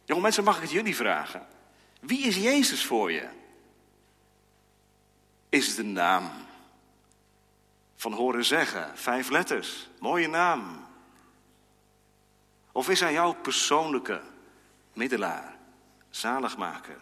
Jonge 0.05 0.21
mensen, 0.21 0.43
mag 0.43 0.55
ik 0.55 0.61
het 0.61 0.71
jullie 0.71 0.95
vragen? 0.95 1.47
Wie 1.99 2.19
is 2.19 2.35
Jezus 2.35 2.85
voor 2.85 3.11
je? 3.11 3.39
Is 5.51 5.77
een 5.77 5.91
naam? 5.93 6.31
Van 7.95 8.13
horen 8.13 8.45
zeggen, 8.45 8.97
vijf 8.97 9.29
letters, 9.29 9.89
mooie 9.99 10.27
naam. 10.27 10.85
Of 12.71 12.89
is 12.89 12.99
hij 12.99 13.13
jouw 13.13 13.33
persoonlijke 13.33 14.21
middelaar, 14.93 15.57
zaligmaker? 16.09 16.99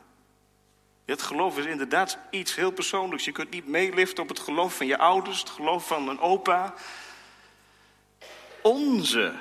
Het 1.05 1.21
geloof 1.21 1.57
is 1.57 1.65
inderdaad 1.65 2.17
iets 2.29 2.55
heel 2.55 2.71
persoonlijks. 2.71 3.25
Je 3.25 3.31
kunt 3.31 3.49
niet 3.49 3.67
meeliften 3.67 4.23
op 4.23 4.29
het 4.29 4.39
geloof 4.39 4.75
van 4.75 4.85
je 4.85 4.97
ouders, 4.97 5.39
het 5.39 5.49
geloof 5.49 5.87
van 5.87 6.09
een 6.09 6.19
opa. 6.19 6.73
Onze. 8.61 9.33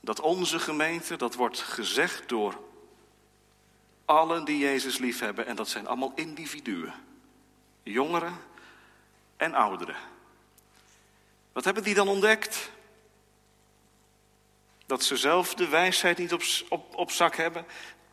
Dat 0.00 0.20
onze 0.20 0.58
gemeente, 0.58 1.16
dat 1.16 1.34
wordt 1.34 1.60
gezegd 1.60 2.28
door 2.28 2.58
allen 4.04 4.44
die 4.44 4.58
Jezus 4.58 4.98
liefhebben. 4.98 5.46
En 5.46 5.56
dat 5.56 5.68
zijn 5.68 5.86
allemaal 5.86 6.12
individuen. 6.14 6.92
Jongeren 7.82 8.38
en 9.36 9.54
ouderen. 9.54 9.96
Wat 11.52 11.64
hebben 11.64 11.82
die 11.82 11.94
dan 11.94 12.08
ontdekt? 12.08 12.70
Dat 14.86 15.04
ze 15.04 15.16
zelf 15.16 15.54
de 15.54 15.68
wijsheid 15.68 16.18
niet 16.18 16.32
op, 16.32 16.42
op, 16.68 16.94
op 16.94 17.10
zak 17.10 17.36
hebben 17.36 17.66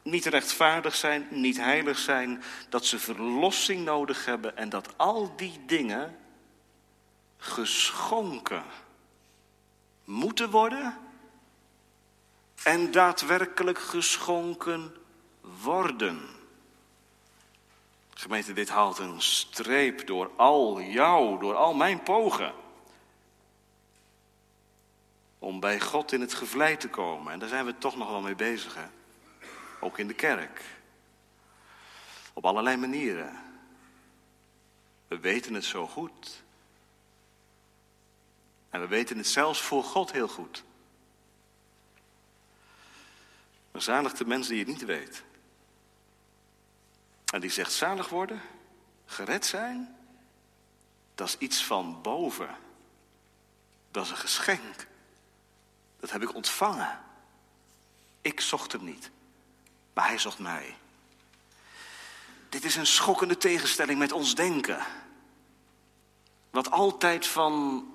niet 0.04 0.26
rechtvaardig 0.26 0.96
zijn, 0.96 1.28
niet 1.30 1.58
heilig 1.58 1.98
zijn, 1.98 2.44
dat 2.70 2.86
ze 2.86 3.00
verlossing 3.00 3.86
nodig 3.86 4.26
hebben 4.26 4.58
en 4.58 4.70
dat 4.70 4.98
al 4.98 5.36
die 5.36 5.60
dingen 5.66 6.18
geschonken 7.38 8.64
moeten 10.04 10.50
worden 10.50 10.98
en 12.64 12.92
daadwerkelijk 12.92 13.80
geschonken 13.80 14.96
worden. 15.62 16.40
Gemeente, 18.14 18.54
dit 18.54 18.70
haalt 18.70 18.98
een 18.98 19.22
streep 19.22 20.08
door 20.08 20.32
al 20.36 20.82
jou, 20.82 21.40
door 21.40 21.56
al 21.56 21.74
mijn 21.74 22.04
pogen. 22.04 22.54
Om 25.40 25.60
bij 25.60 25.80
God 25.80 26.12
in 26.12 26.22
het 26.22 26.34
gevlei 26.34 26.78
te 26.78 26.90
komen. 26.90 27.34
En 27.34 27.40
daar 27.40 27.50
zijn 27.50 27.66
we 27.66 27.78
toch 27.78 27.96
nog 27.96 28.10
wel 28.10 28.22
mee 28.22 28.36
bezig. 28.36 28.76
Hè? 28.76 28.86
Ook 29.80 29.98
in 29.98 30.08
de 30.08 30.14
kerk. 30.14 30.64
Op 32.34 32.46
allerlei 32.46 32.78
manieren. 32.78 33.40
We 35.08 35.20
weten 35.20 35.54
het 35.54 35.66
zo 35.66 35.88
goed. 35.88 36.44
En 38.70 38.82
we 38.82 38.88
weten 38.88 39.18
het 39.18 39.28
zelfs 39.28 39.62
voor 39.62 39.84
God 39.84 40.12
heel 40.12 40.28
goed. 40.28 40.64
Maar 43.72 43.82
zalig 43.82 44.14
de 44.14 44.26
mens 44.26 44.48
die 44.48 44.60
het 44.60 44.68
niet 44.68 44.86
weet. 44.86 45.24
En 47.32 47.42
die 47.42 47.50
zegt 47.50 47.72
zalig 47.72 48.10
worden, 48.10 48.42
gered 49.06 49.46
zijn, 49.46 49.96
dat 51.16 51.28
is 51.28 51.38
iets 51.38 51.66
van 51.66 52.02
boven. 52.02 52.56
Dat 53.92 54.06
is 54.06 54.12
een 54.12 54.18
geschenk. 54.18 54.88
Dat 56.00 56.12
heb 56.12 56.22
ik 56.22 56.36
ontvangen. 56.36 57.00
Ik 58.22 58.42
zocht 58.42 58.72
hem 58.72 58.84
niet. 58.84 59.10
Maar 59.94 60.08
hij 60.08 60.18
zocht 60.18 60.40
mij. 60.40 60.76
Dit 62.50 62.64
is 62.64 62.76
een 62.76 62.88
schokkende 62.88 63.38
tegenstelling 63.38 64.00
met 64.00 64.12
ons 64.12 64.36
denken. 64.36 64.86
Wat 66.50 66.72
altijd 66.72 67.28
van 67.28 67.86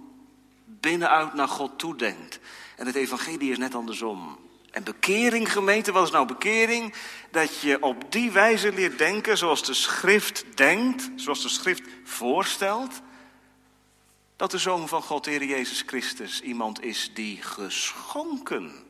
binnenuit 0.64 1.34
naar 1.34 1.48
God 1.48 1.78
toe 1.78 1.96
denkt. 1.96 2.38
En 2.76 2.86
het 2.86 2.94
evangelie 2.94 3.50
is 3.50 3.58
net 3.58 3.74
andersom. 3.74 4.38
En 4.76 4.84
bekering, 4.84 5.52
gemeente, 5.52 5.92
wat 5.92 6.06
is 6.06 6.10
nou 6.10 6.26
bekering? 6.26 6.94
Dat 7.30 7.60
je 7.60 7.82
op 7.82 8.12
die 8.12 8.30
wijze 8.30 8.72
leert 8.72 8.98
denken 8.98 9.38
zoals 9.38 9.64
de 9.64 9.74
schrift 9.74 10.56
denkt, 10.56 11.10
zoals 11.14 11.42
de 11.42 11.48
schrift 11.48 11.82
voorstelt. 12.04 13.00
Dat 14.36 14.50
de 14.50 14.58
Zoon 14.58 14.88
van 14.88 15.02
God, 15.02 15.24
de 15.24 15.30
Heer 15.30 15.44
Jezus 15.44 15.82
Christus, 15.86 16.40
iemand 16.40 16.82
is 16.82 17.10
die 17.14 17.42
geschonken 17.42 18.84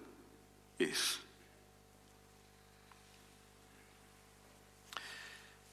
is. 0.76 1.20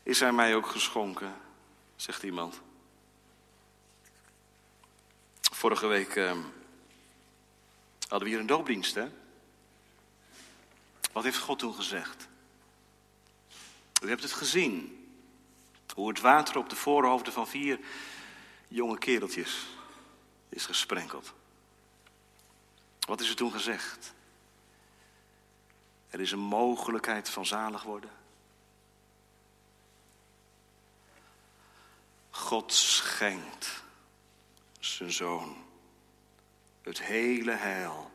Is 0.04 0.20
hij 0.20 0.32
mij 0.32 0.56
ook 0.56 0.68
geschonken? 0.68 1.34
Zegt 1.96 2.24
iemand. 2.24 2.62
Vorige 5.42 5.88
week 5.88 6.16
eh, 6.16 6.32
hadden 8.00 8.28
we 8.28 8.30
hier 8.30 8.40
een 8.40 8.46
doopdienst, 8.46 8.96
hè? 8.96 9.22
Wat 11.14 11.24
heeft 11.24 11.38
God 11.38 11.60
toen 11.60 11.74
gezegd? 11.74 12.28
U 14.04 14.10
hebt 14.10 14.24
het 14.24 14.32
gezien. 14.32 14.98
Hoe 15.94 16.08
het 16.08 16.20
water 16.20 16.58
op 16.58 16.70
de 16.70 16.76
voorhoofden 16.76 17.34
van 17.34 17.48
vier 17.48 17.80
jonge 18.68 18.98
kereltjes 18.98 19.68
is 20.50 20.66
gesprenkeld. 20.66 21.34
Wat 23.00 23.22
is 23.22 23.30
er 23.30 23.36
toen 23.36 23.52
gezegd? 23.52 24.14
Er 26.10 26.20
is 26.20 26.32
een 26.32 26.40
mogelijkheid 26.40 27.30
van 27.30 27.46
zalig 27.46 27.84
worden. 27.84 28.12
God 32.30 32.74
schenkt 32.74 33.84
zijn 34.80 35.12
zoon 35.12 35.56
Het 36.82 37.02
hele 37.02 37.52
heil 37.52 38.13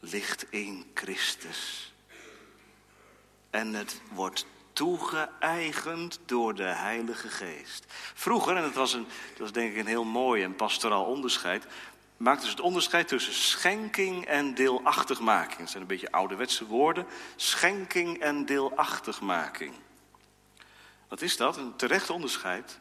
ligt 0.00 0.46
in 0.50 0.90
Christus. 0.94 1.92
En 3.50 3.74
het 3.74 4.00
wordt 4.12 4.46
toegeëigend 4.72 6.20
door 6.26 6.54
de 6.54 6.62
Heilige 6.62 7.28
Geest. 7.28 7.84
Vroeger, 8.14 8.56
en 8.56 8.62
dat 8.62 8.74
was, 8.74 8.92
een, 8.92 9.06
dat 9.30 9.38
was 9.38 9.52
denk 9.52 9.72
ik 9.72 9.78
een 9.78 9.86
heel 9.86 10.04
mooi 10.04 10.42
en 10.42 10.56
pastoraal 10.56 11.04
onderscheid, 11.04 11.66
maakten 12.16 12.44
ze 12.44 12.50
het 12.50 12.60
onderscheid 12.60 13.08
tussen 13.08 13.34
schenking 13.34 14.26
en 14.26 14.54
deelachtigmaking. 14.54 15.58
Dat 15.58 15.70
zijn 15.70 15.82
een 15.82 15.88
beetje 15.88 16.12
ouderwetse 16.12 16.66
woorden. 16.66 17.06
Schenking 17.36 18.20
en 18.20 18.46
deelachtigmaking. 18.46 19.74
Wat 21.08 21.22
is 21.22 21.36
dat? 21.36 21.56
Een 21.56 21.76
terecht 21.76 22.10
onderscheid. 22.10 22.78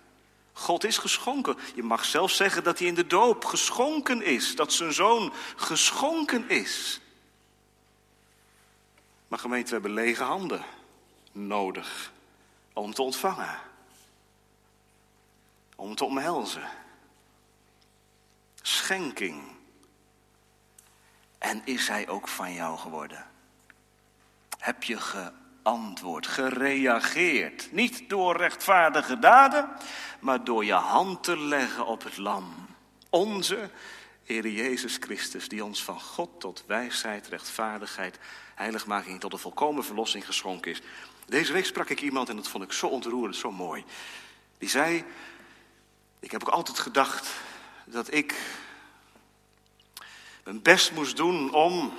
God 0.53 0.83
is 0.83 0.97
geschonken. 0.97 1.57
Je 1.75 1.83
mag 1.83 2.05
zelfs 2.05 2.35
zeggen 2.35 2.63
dat 2.63 2.79
hij 2.79 2.87
in 2.87 2.95
de 2.95 3.07
doop 3.07 3.45
geschonken 3.45 4.21
is. 4.21 4.55
Dat 4.55 4.73
zijn 4.73 4.93
zoon 4.93 5.33
geschonken 5.55 6.49
is. 6.49 7.01
Maar 9.27 9.39
gemeente, 9.39 9.67
we 9.67 9.73
hebben 9.73 9.93
lege 9.93 10.23
handen 10.23 10.63
nodig 11.31 12.11
om 12.73 12.93
te 12.93 13.01
ontvangen. 13.01 13.59
Om 15.75 15.95
te 15.95 16.05
omhelzen. 16.05 16.69
Schenking. 18.61 19.41
En 21.37 21.61
is 21.65 21.87
hij 21.87 22.07
ook 22.07 22.27
van 22.27 22.53
jou 22.53 22.77
geworden? 22.77 23.25
Heb 24.57 24.83
je 24.83 24.97
geantwoord, 24.97 26.27
gereageerd? 26.27 27.71
Niet 27.71 28.09
door 28.09 28.37
rechtvaardige 28.37 29.19
daden, 29.19 29.69
maar 30.19 30.43
door 30.43 30.65
je 30.65 30.73
hand 30.73 31.23
te 31.23 31.37
leggen 31.37 31.85
op 31.85 32.03
het 32.03 32.17
lam. 32.17 32.67
Onze 33.09 33.69
Heer 34.27 34.47
Jezus 34.47 34.97
Christus, 34.99 35.49
die 35.49 35.63
ons 35.63 35.83
van 35.83 35.99
God 35.99 36.29
tot 36.39 36.63
wijsheid, 36.65 37.27
rechtvaardigheid, 37.27 38.19
heiligmaking 38.55 39.19
tot 39.19 39.31
de 39.31 39.37
volkomen 39.37 39.85
verlossing 39.85 40.25
geschonken 40.25 40.71
is. 40.71 40.81
Deze 41.25 41.53
week 41.53 41.65
sprak 41.65 41.89
ik 41.89 42.01
iemand 42.01 42.29
en 42.29 42.35
dat 42.35 42.47
vond 42.47 42.63
ik 42.63 42.71
zo 42.71 42.87
ontroerend, 42.87 43.35
zo 43.35 43.51
mooi. 43.51 43.85
Die 44.57 44.69
zei, 44.69 45.03
ik 46.19 46.31
heb 46.31 46.41
ook 46.41 46.53
altijd 46.53 46.79
gedacht 46.79 47.29
dat 47.85 48.13
ik 48.13 48.35
mijn 50.43 50.61
best 50.61 50.91
moest 50.91 51.15
doen 51.15 51.53
om 51.53 51.93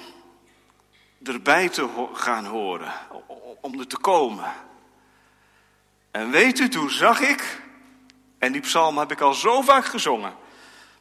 erbij 1.22 1.68
te 1.68 2.08
gaan 2.12 2.44
horen, 2.44 2.92
om 3.60 3.80
er 3.80 3.86
te 3.86 3.98
komen. 3.98 4.52
En 6.10 6.30
weet 6.30 6.58
u, 6.58 6.68
toen 6.68 6.90
zag 6.90 7.20
ik, 7.20 7.60
en 8.38 8.52
die 8.52 8.60
psalm 8.60 8.98
heb 8.98 9.12
ik 9.12 9.20
al 9.20 9.34
zo 9.34 9.62
vaak 9.62 9.84
gezongen, 9.84 10.46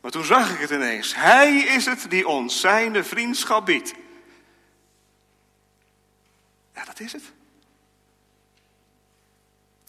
maar 0.07 0.15
toen 0.15 0.25
zag 0.25 0.53
ik 0.53 0.59
het 0.59 0.69
ineens. 0.69 1.15
Hij 1.15 1.57
is 1.57 1.85
het 1.85 2.09
die 2.09 2.27
ons 2.27 2.59
zijn 2.59 3.05
vriendschap 3.05 3.65
biedt. 3.65 3.93
Ja, 6.73 6.85
dat 6.85 6.99
is 6.99 7.13
het. 7.13 7.23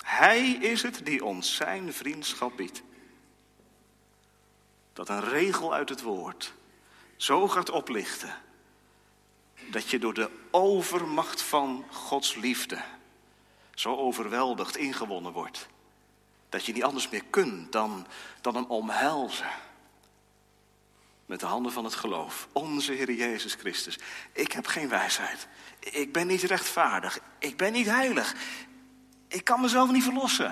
Hij 0.05 0.51
is 0.51 0.83
het 0.83 1.07
die 1.07 1.25
ons 1.25 1.55
zijn 1.55 1.93
vriendschap 1.93 2.57
biedt. 2.57 2.83
Dat 4.93 5.09
een 5.09 5.25
regel 5.25 5.75
uit 5.75 5.89
het 5.89 6.03
woord 6.03 6.53
zo 7.17 7.49
gaat 7.49 7.71
oplichten 7.71 8.35
dat 9.71 9.91
je 9.91 9.99
door 9.99 10.15
de 10.15 10.31
overmacht 10.51 11.43
van 11.43 11.85
Gods 11.91 12.35
liefde 12.35 12.83
zo 13.75 13.97
overweldigd 13.97 14.77
ingewonnen 14.77 15.33
wordt. 15.33 15.69
Dat 16.49 16.65
je 16.65 16.73
niet 16.73 16.85
anders 16.85 17.09
meer 17.09 17.25
kunt 17.31 17.73
dan, 17.73 18.07
dan 18.41 18.55
hem 18.55 18.65
omhelzen. 18.65 19.67
Met 21.29 21.41
de 21.41 21.47
handen 21.47 21.73
van 21.73 21.85
het 21.85 21.95
geloof. 21.95 22.49
Onze 22.53 22.93
Heer 22.93 23.13
Jezus 23.13 23.55
Christus. 23.55 23.99
Ik 24.33 24.53
heb 24.53 24.67
geen 24.67 24.89
wijsheid. 24.89 25.49
Ik 25.79 26.13
ben 26.13 26.27
niet 26.27 26.43
rechtvaardig. 26.43 27.19
Ik 27.39 27.57
ben 27.57 27.73
niet 27.73 27.87
heilig. 27.87 28.35
Ik 29.27 29.45
kan 29.45 29.61
mezelf 29.61 29.91
niet 29.91 30.03
verlossen. 30.03 30.51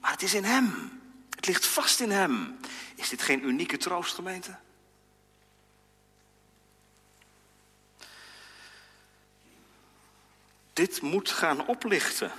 Maar 0.00 0.10
het 0.10 0.22
is 0.22 0.34
in 0.34 0.44
Hem. 0.44 1.00
Het 1.30 1.46
ligt 1.46 1.66
vast 1.66 2.00
in 2.00 2.10
Hem. 2.10 2.56
Is 2.94 3.08
dit 3.08 3.22
geen 3.22 3.44
unieke 3.44 3.76
troost, 3.76 4.14
gemeente? 4.14 4.56
Dit 10.72 11.02
moet 11.02 11.30
gaan 11.30 11.66
oplichten. 11.66 12.32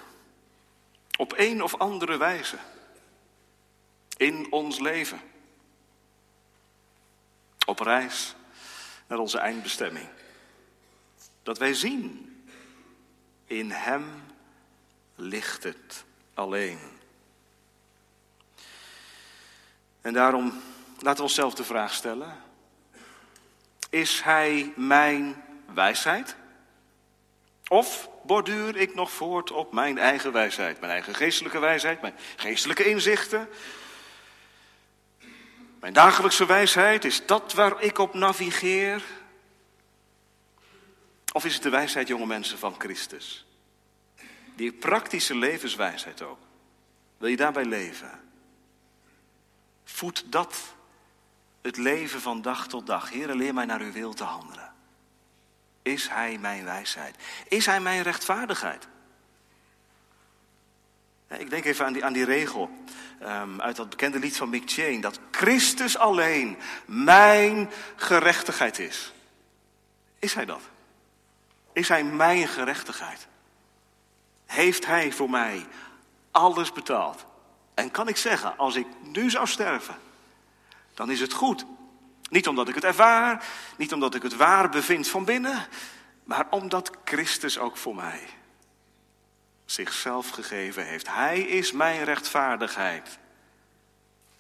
Op 1.17 1.33
een 1.37 1.63
of 1.63 1.75
andere 1.75 2.17
wijze. 2.17 2.57
In 4.17 4.51
ons 4.51 4.79
leven. 4.79 5.21
Op 7.65 7.80
reis 7.80 8.36
naar 9.08 9.19
onze 9.19 9.38
eindbestemming. 9.38 10.08
Dat 11.43 11.58
wij 11.58 11.73
zien. 11.73 12.30
In 13.45 13.71
Hem 13.71 14.23
ligt 15.15 15.63
het 15.63 16.04
alleen. 16.34 16.80
En 20.01 20.13
daarom 20.13 20.62
laten 20.99 21.17
we 21.17 21.23
onszelf 21.23 21.54
de 21.54 21.63
vraag 21.63 21.93
stellen: 21.93 22.41
Is 23.89 24.21
Hij 24.21 24.73
mijn 24.75 25.43
wijsheid? 25.73 26.36
Of 27.67 28.10
borduur 28.23 28.75
ik 28.75 28.95
nog 28.95 29.12
voort 29.12 29.51
op 29.51 29.73
mijn 29.73 29.97
eigen 29.97 30.32
wijsheid, 30.32 30.80
mijn 30.80 30.91
eigen 30.91 31.15
geestelijke 31.15 31.60
wijsheid, 31.60 32.01
mijn 32.01 32.15
geestelijke 32.36 32.86
inzichten? 32.89 33.49
Mijn 35.79 35.93
dagelijkse 35.93 36.45
wijsheid, 36.45 37.05
is 37.05 37.25
dat 37.25 37.53
waar 37.53 37.81
ik 37.81 37.97
op 37.97 38.13
navigeer? 38.13 39.03
Of 41.33 41.45
is 41.45 41.53
het 41.53 41.63
de 41.63 41.69
wijsheid, 41.69 42.07
jonge 42.07 42.25
mensen, 42.25 42.57
van 42.57 42.75
Christus? 42.77 43.45
Die 44.55 44.73
praktische 44.73 45.35
levenswijsheid 45.35 46.21
ook. 46.21 46.39
Wil 47.17 47.29
je 47.29 47.35
daarbij 47.35 47.65
leven? 47.65 48.23
Voed 49.83 50.31
dat 50.31 50.75
het 51.61 51.77
leven 51.77 52.21
van 52.21 52.41
dag 52.41 52.67
tot 52.67 52.88
dag. 52.88 53.09
Heer, 53.09 53.35
leer 53.35 53.53
mij 53.53 53.65
naar 53.65 53.81
uw 53.81 53.91
wil 53.91 54.13
te 54.13 54.23
handelen. 54.23 54.73
Is 55.81 56.09
Hij 56.09 56.38
mijn 56.38 56.63
wijsheid? 56.63 57.15
Is 57.47 57.65
Hij 57.65 57.79
mijn 57.79 58.01
rechtvaardigheid? 58.01 58.88
Ik 61.27 61.49
denk 61.49 61.65
even 61.65 61.85
aan 61.85 61.93
die, 61.93 62.05
aan 62.05 62.13
die 62.13 62.25
regel 62.25 62.69
um, 63.21 63.62
uit 63.62 63.75
dat 63.75 63.89
bekende 63.89 64.19
lied 64.19 64.38
van 64.38 64.49
Mick 64.49 64.69
Jane. 64.69 65.01
Dat 65.01 65.19
Christus 65.32 65.97
alleen 65.97 66.58
mijn 66.86 67.69
gerechtigheid 67.95 68.80
is. 68.80 69.13
Is 70.19 70.34
Hij 70.34 70.45
dat? 70.45 70.62
Is 71.73 71.89
Hij 71.89 72.04
mijn 72.04 72.47
gerechtigheid? 72.47 73.28
Heeft 74.45 74.86
Hij 74.86 75.12
voor 75.12 75.30
mij 75.30 75.65
alles 76.32 76.71
betaald? 76.71 77.25
En 77.73 77.91
kan 77.91 78.08
ik 78.08 78.17
zeggen, 78.17 78.58
als 78.58 78.75
ik 78.75 78.88
nu 79.01 79.30
zou 79.30 79.47
sterven, 79.47 79.95
dan 80.93 81.12
is 81.12 81.19
het 81.19 81.34
goed. 81.34 81.65
Niet 82.30 82.47
omdat 82.47 82.67
ik 82.69 82.75
het 82.75 82.84
ervaar, 82.84 83.45
niet 83.78 83.93
omdat 83.93 84.15
ik 84.15 84.21
het 84.21 84.36
waar 84.36 84.69
bevind 84.69 85.08
van 85.08 85.25
binnen, 85.25 85.67
maar 86.23 86.47
omdat 86.49 86.91
Christus 87.04 87.58
ook 87.58 87.78
voor 87.78 87.95
mij 87.95 88.21
zichzelf 89.65 90.30
gegeven 90.30 90.86
heeft. 90.86 91.08
Hij 91.08 91.39
is 91.39 91.71
mijn 91.71 92.04
rechtvaardigheid. 92.04 93.17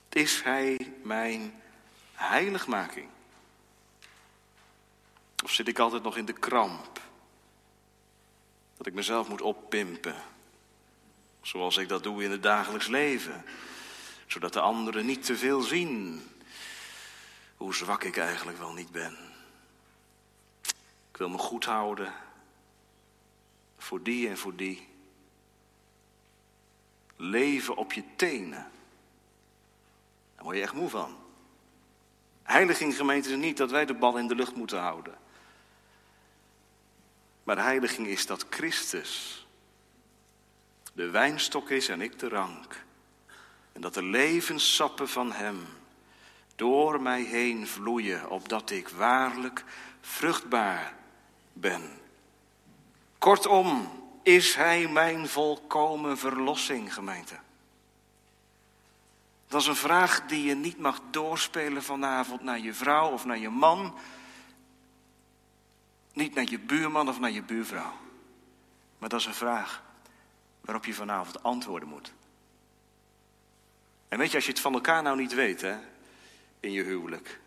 Is 0.09 0.43
Hij 0.43 0.93
mijn 1.03 1.61
heiligmaking? 2.13 3.09
Of 5.43 5.51
zit 5.51 5.67
ik 5.67 5.79
altijd 5.79 6.03
nog 6.03 6.17
in 6.17 6.25
de 6.25 6.33
kramp? 6.33 7.01
Dat 8.77 8.87
ik 8.87 8.93
mezelf 8.93 9.27
moet 9.27 9.41
oppimpen. 9.41 10.15
Zoals 11.41 11.77
ik 11.77 11.89
dat 11.89 12.03
doe 12.03 12.23
in 12.23 12.31
het 12.31 12.43
dagelijks 12.43 12.87
leven. 12.87 13.45
Zodat 14.27 14.53
de 14.53 14.59
anderen 14.59 15.05
niet 15.05 15.25
te 15.25 15.37
veel 15.37 15.61
zien 15.61 16.23
hoe 17.57 17.75
zwak 17.75 18.03
ik 18.03 18.17
eigenlijk 18.17 18.57
wel 18.57 18.73
niet 18.73 18.91
ben. 18.91 19.17
Ik 21.11 21.17
wil 21.17 21.29
me 21.29 21.37
goed 21.37 21.65
houden 21.65 22.13
voor 23.77 24.03
die 24.03 24.29
en 24.29 24.37
voor 24.37 24.55
die. 24.55 24.87
Leven 27.15 27.75
op 27.75 27.93
je 27.93 28.03
tenen. 28.15 28.71
Daar 30.35 30.43
word 30.43 30.55
je 30.55 30.61
echt 30.61 30.73
moe 30.73 30.89
van. 30.89 31.17
Heiliging 32.43 32.95
gemeente 32.95 33.29
is 33.29 33.35
niet 33.35 33.57
dat 33.57 33.71
wij 33.71 33.85
de 33.85 33.93
bal 33.93 34.17
in 34.17 34.27
de 34.27 34.35
lucht 34.35 34.55
moeten 34.55 34.79
houden. 34.79 35.17
Maar 37.43 37.57
heiliging 37.57 38.07
is 38.07 38.25
dat 38.25 38.45
Christus 38.49 39.45
de 40.95 41.09
wijnstok 41.09 41.69
is 41.69 41.89
en 41.89 42.01
ik 42.01 42.19
de 42.19 42.29
rank. 42.29 42.83
En 43.71 43.81
dat 43.81 43.93
de 43.93 44.03
levenssappen 44.03 45.09
van 45.09 45.31
Hem 45.31 45.65
door 46.55 47.01
mij 47.01 47.21
heen 47.21 47.67
vloeien, 47.67 48.29
opdat 48.29 48.69
ik 48.69 48.89
waarlijk 48.89 49.63
vruchtbaar 50.01 50.95
ben. 51.53 51.99
Kortom, 53.17 53.89
is 54.25 54.55
Hij 54.55 54.87
mijn 54.87 55.27
volkomen 55.27 56.17
verlossing, 56.17 56.93
gemeente. 56.93 57.35
Dat 59.47 59.61
is 59.61 59.67
een 59.67 59.75
vraag 59.75 60.25
die 60.27 60.45
je 60.45 60.55
niet 60.55 60.79
mag 60.79 61.01
doorspelen 61.09 61.83
vanavond 61.83 62.41
naar 62.41 62.59
je 62.59 62.73
vrouw 62.73 63.11
of 63.11 63.25
naar 63.25 63.37
je 63.37 63.49
man. 63.49 63.97
Niet 66.13 66.33
naar 66.33 66.49
je 66.49 66.59
buurman 66.59 67.09
of 67.09 67.19
naar 67.19 67.31
je 67.31 67.41
buurvrouw. 67.41 67.93
Maar 68.97 69.09
dat 69.09 69.19
is 69.19 69.25
een 69.25 69.33
vraag 69.33 69.83
waarop 70.61 70.85
je 70.85 70.93
vanavond 70.93 71.43
antwoorden 71.43 71.89
moet. 71.89 72.13
En 74.07 74.17
weet 74.17 74.29
je, 74.29 74.35
als 74.35 74.45
je 74.45 74.51
het 74.51 74.61
van 74.61 74.73
elkaar 74.73 75.03
nou 75.03 75.17
niet 75.17 75.33
weet, 75.33 75.61
hè, 75.61 75.77
in 76.59 76.71
je 76.71 76.83
huwelijk, 76.83 77.39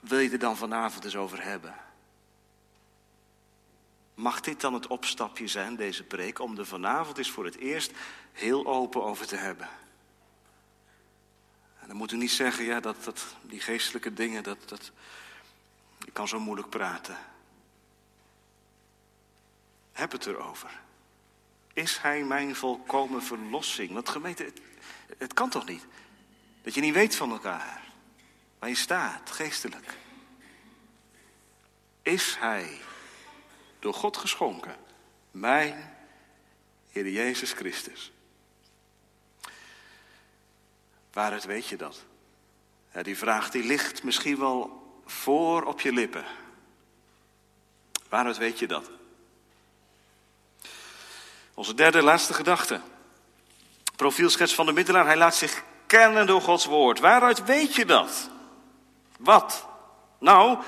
wil 0.00 0.18
je 0.18 0.30
er 0.30 0.38
dan 0.38 0.56
vanavond 0.56 1.04
eens 1.04 1.16
over 1.16 1.42
hebben? 1.42 1.74
Mag 4.22 4.40
dit 4.40 4.60
dan 4.60 4.74
het 4.74 4.86
opstapje 4.86 5.46
zijn, 5.46 5.76
deze 5.76 6.02
preek, 6.02 6.38
om 6.38 6.58
er 6.58 6.66
vanavond 6.66 7.18
eens 7.18 7.30
voor 7.30 7.44
het 7.44 7.56
eerst 7.56 7.92
heel 8.32 8.66
open 8.66 9.02
over 9.02 9.26
te 9.26 9.36
hebben? 9.36 9.68
En 11.80 11.88
dan 11.88 11.96
moet 11.96 12.12
u 12.12 12.16
niet 12.16 12.30
zeggen, 12.30 12.64
ja, 12.64 12.80
dat, 12.80 13.04
dat, 13.04 13.24
die 13.42 13.60
geestelijke 13.60 14.12
dingen, 14.12 14.42
dat, 14.42 14.68
dat, 14.68 14.92
ik 16.04 16.12
kan 16.12 16.28
zo 16.28 16.40
moeilijk 16.40 16.68
praten. 16.68 17.16
Heb 19.92 20.12
het 20.12 20.26
erover. 20.26 20.80
Is 21.72 21.98
hij 21.98 22.24
mijn 22.24 22.56
volkomen 22.56 23.22
verlossing? 23.22 23.92
Want 23.92 24.08
gemeente, 24.08 24.44
het, 24.44 24.60
het 25.18 25.34
kan 25.34 25.50
toch 25.50 25.66
niet? 25.66 25.86
Dat 26.62 26.74
je 26.74 26.80
niet 26.80 26.94
weet 26.94 27.16
van 27.16 27.30
elkaar. 27.30 27.82
Waar 28.58 28.68
je 28.68 28.74
staat, 28.74 29.30
geestelijk. 29.30 29.96
Is 32.02 32.36
hij 32.38 32.80
door 33.82 33.94
God 33.94 34.16
geschonken? 34.16 34.76
Mijn 35.30 35.94
Heer 36.90 37.08
Jezus 37.08 37.52
Christus. 37.52 38.12
Waaruit 41.12 41.44
weet 41.44 41.66
je 41.66 41.76
dat? 41.76 42.04
Die 43.02 43.18
vraag 43.18 43.50
die 43.50 43.64
ligt 43.64 44.02
misschien 44.02 44.38
wel 44.38 44.82
voor 45.06 45.62
op 45.62 45.80
je 45.80 45.92
lippen. 45.92 46.24
Waaruit 48.08 48.36
weet 48.36 48.58
je 48.58 48.66
dat? 48.66 48.90
Onze 51.54 51.74
derde 51.74 52.02
laatste 52.02 52.34
gedachte. 52.34 52.80
Profielschets 53.96 54.54
van 54.54 54.66
de 54.66 54.72
middelaar. 54.72 55.06
Hij 55.06 55.16
laat 55.16 55.34
zich 55.34 55.62
kennen 55.86 56.26
door 56.26 56.40
Gods 56.40 56.64
woord. 56.64 56.98
Waaruit 57.00 57.44
weet 57.44 57.74
je 57.74 57.84
dat? 57.84 58.30
Wat? 59.18 59.66
Nou, 60.18 60.62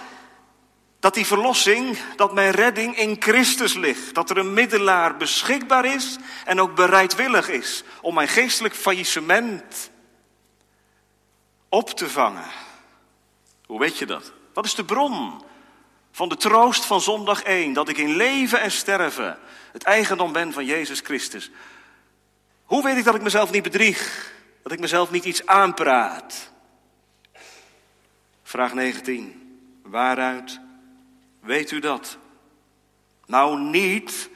dat 1.04 1.14
die 1.14 1.26
verlossing, 1.26 1.98
dat 2.16 2.34
mijn 2.34 2.50
redding 2.50 2.96
in 2.96 3.16
Christus 3.18 3.74
ligt. 3.74 4.14
Dat 4.14 4.30
er 4.30 4.38
een 4.38 4.52
middelaar 4.52 5.16
beschikbaar 5.16 5.84
is 5.84 6.16
en 6.44 6.60
ook 6.60 6.74
bereidwillig 6.74 7.48
is 7.48 7.84
om 8.00 8.14
mijn 8.14 8.28
geestelijk 8.28 8.74
faillissement 8.74 9.90
op 11.68 11.90
te 11.90 12.10
vangen. 12.10 12.46
Hoe 13.66 13.78
weet 13.78 13.98
je 13.98 14.06
dat? 14.06 14.32
Wat 14.52 14.64
is 14.64 14.74
de 14.74 14.84
bron 14.84 15.42
van 16.12 16.28
de 16.28 16.36
troost 16.36 16.84
van 16.84 17.00
zondag 17.00 17.42
1? 17.42 17.72
Dat 17.72 17.88
ik 17.88 17.98
in 17.98 18.16
leven 18.16 18.60
en 18.60 18.70
sterven 18.70 19.38
het 19.72 19.82
eigendom 19.82 20.32
ben 20.32 20.52
van 20.52 20.64
Jezus 20.64 21.00
Christus. 21.00 21.50
Hoe 22.64 22.82
weet 22.82 22.96
ik 22.96 23.04
dat 23.04 23.14
ik 23.14 23.22
mezelf 23.22 23.50
niet 23.50 23.62
bedrieg? 23.62 24.32
Dat 24.62 24.72
ik 24.72 24.80
mezelf 24.80 25.10
niet 25.10 25.24
iets 25.24 25.46
aanpraat? 25.46 26.50
Vraag 28.42 28.74
19. 28.74 29.42
Waaruit 29.82 30.62
weet 31.44 31.70
u 31.70 31.78
dat? 31.78 32.18
Nou 33.26 33.60
niet 33.60 34.30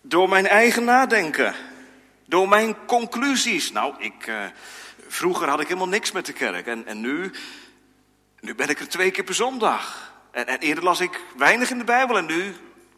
door 0.00 0.28
mijn 0.28 0.46
eigen 0.46 0.84
nadenken, 0.84 1.54
door 2.24 2.48
mijn 2.48 2.84
conclusies. 2.86 3.72
Nou, 3.72 3.94
ik, 3.98 4.26
uh, 4.26 4.44
vroeger 5.06 5.48
had 5.48 5.60
ik 5.60 5.66
helemaal 5.66 5.88
niks 5.88 6.12
met 6.12 6.26
de 6.26 6.32
kerk 6.32 6.66
en, 6.66 6.86
en 6.86 7.00
nu, 7.00 7.30
nu 8.40 8.54
ben 8.54 8.68
ik 8.68 8.80
er 8.80 8.88
twee 8.88 9.10
keer 9.10 9.24
per 9.24 9.34
zondag. 9.34 10.12
En, 10.30 10.46
en 10.46 10.58
eerder 10.58 10.84
las 10.84 11.00
ik 11.00 11.20
weinig 11.36 11.70
in 11.70 11.78
de 11.78 11.84
Bijbel 11.84 12.18
en 12.18 12.26
nu 12.26 12.54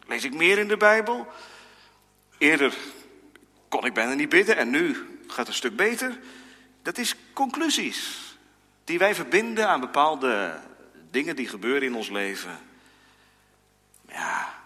lees 0.07 0.23
ik 0.23 0.33
meer 0.33 0.57
in 0.57 0.67
de 0.67 0.77
Bijbel. 0.77 1.27
Eerder 2.37 2.73
kon 3.69 3.85
ik 3.85 3.93
bijna 3.93 4.13
niet 4.13 4.29
bidden 4.29 4.57
en 4.57 4.69
nu 4.69 4.93
gaat 5.27 5.37
het 5.37 5.47
een 5.47 5.53
stuk 5.53 5.75
beter. 5.75 6.19
Dat 6.81 6.97
is 6.97 7.15
conclusies 7.33 8.17
die 8.83 8.99
wij 8.99 9.15
verbinden 9.15 9.67
aan 9.67 9.79
bepaalde 9.79 10.59
dingen 11.11 11.35
die 11.35 11.47
gebeuren 11.47 11.87
in 11.87 11.95
ons 11.95 12.09
leven. 12.09 12.59
Ja. 14.11 14.59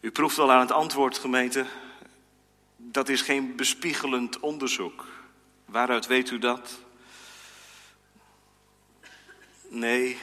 U 0.00 0.10
proeft 0.10 0.38
al 0.38 0.52
aan 0.52 0.60
het 0.60 0.72
antwoord, 0.72 1.18
gemeente. 1.18 1.66
Dat 2.76 3.08
is 3.08 3.22
geen 3.22 3.56
bespiegelend 3.56 4.40
onderzoek. 4.40 5.06
Waaruit 5.64 6.06
weet 6.06 6.30
u 6.30 6.38
dat? 6.38 6.78
Nee, 9.68 10.18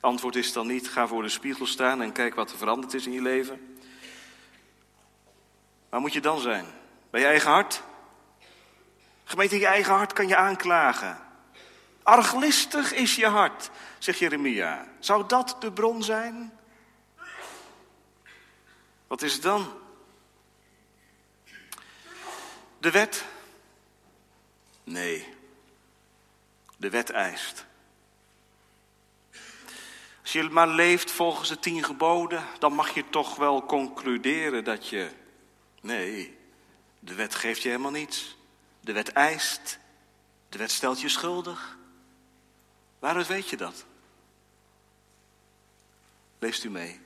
antwoord 0.00 0.36
is 0.36 0.52
dan 0.52 0.66
niet: 0.66 0.88
ga 0.88 1.06
voor 1.06 1.22
de 1.22 1.28
spiegel 1.28 1.66
staan 1.66 2.02
en 2.02 2.12
kijk 2.12 2.34
wat 2.34 2.50
er 2.50 2.58
veranderd 2.58 2.94
is 2.94 3.06
in 3.06 3.12
je 3.12 3.22
leven. 3.22 3.78
Waar 5.88 6.00
moet 6.00 6.12
je 6.12 6.20
dan 6.20 6.40
zijn? 6.40 6.66
Bij 7.10 7.20
je 7.20 7.26
eigen 7.26 7.50
hart? 7.50 7.82
Gemeente, 9.24 9.58
je 9.58 9.66
eigen 9.66 9.94
hart 9.94 10.12
kan 10.12 10.28
je 10.28 10.36
aanklagen. 10.36 11.23
Arglistig 12.04 12.92
is 12.92 13.14
je 13.14 13.26
hart, 13.26 13.70
zegt 13.98 14.18
Jeremia. 14.18 14.86
Zou 14.98 15.26
dat 15.26 15.56
de 15.60 15.72
bron 15.72 16.02
zijn? 16.02 16.52
Wat 19.06 19.22
is 19.22 19.32
het 19.32 19.42
dan? 19.42 19.72
De 22.78 22.90
wet? 22.90 23.24
Nee. 24.84 25.34
De 26.76 26.90
wet 26.90 27.10
eist. 27.10 27.64
Als 30.22 30.32
je 30.32 30.42
maar 30.42 30.68
leeft 30.68 31.10
volgens 31.10 31.48
de 31.48 31.58
tien 31.58 31.84
geboden, 31.84 32.44
dan 32.58 32.72
mag 32.72 32.94
je 32.94 33.10
toch 33.10 33.36
wel 33.36 33.64
concluderen 33.64 34.64
dat 34.64 34.88
je. 34.88 35.10
Nee, 35.80 36.38
de 36.98 37.14
wet 37.14 37.34
geeft 37.34 37.62
je 37.62 37.68
helemaal 37.68 37.90
niets. 37.90 38.36
De 38.80 38.92
wet 38.92 39.12
eist. 39.12 39.78
De 40.48 40.58
wet 40.58 40.70
stelt 40.70 41.00
je 41.00 41.08
schuldig. 41.08 41.76
Waaruit 43.04 43.26
weet 43.26 43.48
je 43.48 43.56
dat? 43.56 43.84
Leest 46.38 46.64
u 46.64 46.70
mee. 46.70 47.00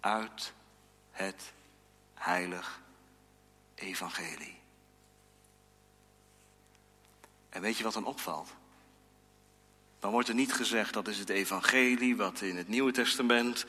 Uit 0.00 0.52
het 1.10 1.52
heilig 2.14 2.80
evangelie. 3.74 4.56
En 7.48 7.60
weet 7.60 7.76
je 7.76 7.84
wat 7.84 7.92
dan 7.92 8.04
opvalt? 8.04 8.48
Dan 9.98 10.10
wordt 10.10 10.28
er 10.28 10.34
niet 10.34 10.52
gezegd 10.52 10.92
dat 10.92 11.08
is 11.08 11.18
het 11.18 11.28
evangelie 11.28 12.16
wat 12.16 12.40
in 12.40 12.56
het 12.56 12.68
Nieuwe 12.68 12.92
Testament 12.92 13.66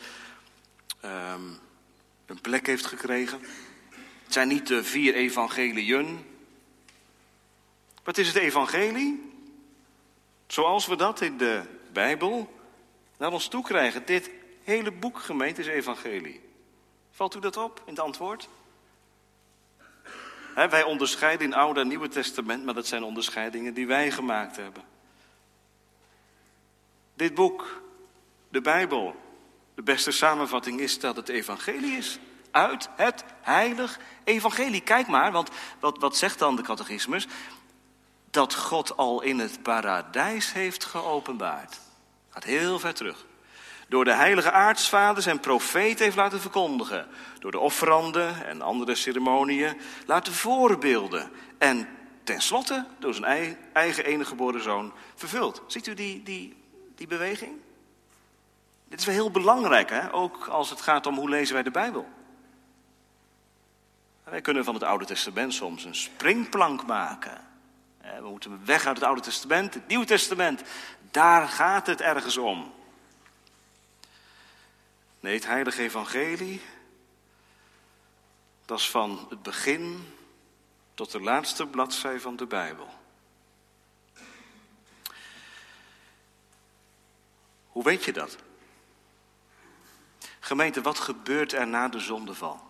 um, 1.05 1.59
een 2.25 2.41
plek 2.41 2.65
heeft 2.65 2.85
gekregen. 2.85 3.39
Het 4.23 4.33
zijn 4.33 4.47
niet 4.47 4.67
de 4.67 4.83
vier 4.83 5.13
evangeliën. 5.13 6.25
Wat 8.03 8.17
is 8.17 8.27
het 8.27 8.37
evangelie? 8.37 9.28
Zoals 10.51 10.87
we 10.87 10.95
dat 10.95 11.21
in 11.21 11.37
de 11.37 11.61
Bijbel 11.93 12.53
naar 13.17 13.31
ons 13.31 13.47
toe 13.47 13.63
krijgen. 13.63 14.05
Dit 14.05 14.29
hele 14.63 14.91
boek 14.91 15.19
gemeente 15.19 15.61
is 15.61 15.67
evangelie. 15.67 16.41
Valt 17.11 17.35
u 17.35 17.39
dat 17.39 17.57
op 17.57 17.81
in 17.85 17.93
het 17.93 18.03
antwoord? 18.03 18.49
wij 20.53 20.83
onderscheiden 20.83 21.47
in 21.47 21.53
Oude 21.53 21.79
en 21.79 21.87
Nieuwe 21.87 22.07
Testament, 22.07 22.65
maar 22.65 22.73
dat 22.73 22.87
zijn 22.87 23.03
onderscheidingen 23.03 23.73
die 23.73 23.87
wij 23.87 24.11
gemaakt 24.11 24.55
hebben. 24.55 24.83
Dit 27.13 27.33
boek, 27.33 27.81
de 28.49 28.61
Bijbel, 28.61 29.15
de 29.75 29.83
beste 29.83 30.11
samenvatting 30.11 30.79
is 30.79 30.99
dat 30.99 31.15
het 31.15 31.29
evangelie 31.29 31.97
is. 31.97 32.19
Uit 32.51 32.89
het 32.95 33.23
heilig 33.41 33.99
evangelie. 34.23 34.81
Kijk 34.81 35.07
maar, 35.07 35.31
want 35.31 35.49
wat, 35.79 35.97
wat 35.97 36.17
zegt 36.17 36.39
dan 36.39 36.55
de 36.55 36.61
catechismus? 36.61 37.27
Dat 38.31 38.55
God 38.55 38.97
al 38.97 39.21
in 39.21 39.39
het 39.39 39.63
paradijs 39.63 40.53
heeft 40.53 40.85
geopenbaard. 40.85 41.79
Gaat 42.29 42.43
heel 42.43 42.79
ver 42.79 42.93
terug. 42.93 43.25
Door 43.87 44.05
de 44.05 44.13
heilige 44.13 44.51
aartsvaders 44.51 45.25
en 45.25 45.39
profeten 45.39 46.03
heeft 46.03 46.15
laten 46.15 46.41
verkondigen. 46.41 47.07
Door 47.39 47.51
de 47.51 47.59
offeranden 47.59 48.45
en 48.45 48.61
andere 48.61 48.95
ceremonieën 48.95 49.77
laten 50.05 50.33
voorbeelden. 50.33 51.31
En 51.57 51.87
tenslotte 52.23 52.85
door 52.99 53.13
zijn 53.13 53.57
eigen 53.73 54.05
enige 54.05 54.29
geboren 54.29 54.63
zoon 54.63 54.93
vervuld. 55.15 55.61
Ziet 55.67 55.87
u 55.87 55.93
die, 55.93 56.23
die 56.23 56.59
die 56.99 57.07
beweging? 57.07 57.51
Dit 58.87 58.99
is 58.99 59.05
wel 59.05 59.15
heel 59.15 59.31
belangrijk, 59.31 59.89
hè? 59.89 60.13
ook 60.13 60.47
als 60.47 60.69
het 60.69 60.81
gaat 60.81 61.05
om 61.05 61.15
hoe 61.15 61.29
lezen 61.29 61.53
wij 61.53 61.63
de 61.63 61.71
Bijbel. 61.71 62.07
Wij 64.23 64.41
kunnen 64.41 64.63
van 64.63 64.73
het 64.73 64.83
Oude 64.83 65.05
Testament 65.05 65.53
soms 65.53 65.83
een 65.83 65.95
springplank 65.95 66.85
maken. 66.85 67.47
We 68.01 68.29
moeten 68.29 68.65
weg 68.65 68.85
uit 68.85 68.95
het 68.95 69.05
Oude 69.05 69.21
Testament, 69.21 69.73
het 69.73 69.87
Nieuwe 69.87 70.05
Testament. 70.05 70.61
Daar 71.11 71.47
gaat 71.47 71.87
het 71.87 72.01
ergens 72.01 72.37
om. 72.37 72.73
Nee, 75.19 75.33
het 75.33 75.45
Heilige 75.45 75.81
Evangelie, 75.81 76.61
dat 78.65 78.79
is 78.79 78.89
van 78.89 79.25
het 79.29 79.41
begin 79.41 80.13
tot 80.93 81.11
de 81.11 81.21
laatste 81.21 81.67
bladzij 81.67 82.19
van 82.19 82.35
de 82.35 82.45
Bijbel. 82.45 82.89
Hoe 87.67 87.83
weet 87.83 88.03
je 88.03 88.13
dat? 88.13 88.37
Gemeente, 90.39 90.81
wat 90.81 90.99
gebeurt 90.99 91.53
er 91.53 91.67
na 91.67 91.87
de 91.87 91.99
zondeval? 91.99 92.67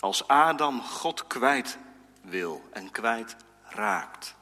Als 0.00 0.28
Adam 0.28 0.82
God 0.82 1.26
kwijt 1.26 1.78
wil 2.20 2.68
en 2.72 2.90
kwijt 2.90 3.36
raakt. 3.68 4.36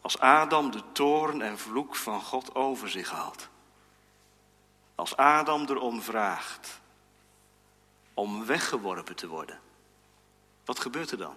Als 0.00 0.18
Adam 0.18 0.70
de 0.70 0.82
toorn 0.92 1.42
en 1.42 1.58
vloek 1.58 1.96
van 1.96 2.20
God 2.20 2.54
over 2.54 2.90
zich 2.90 3.08
had. 3.08 3.48
Als 4.94 5.16
Adam 5.16 5.64
erom 5.68 6.02
vraagt 6.02 6.80
om 8.14 8.44
weggeworpen 8.44 9.16
te 9.16 9.28
worden. 9.28 9.60
Wat 10.64 10.80
gebeurt 10.80 11.10
er 11.10 11.18
dan? 11.18 11.36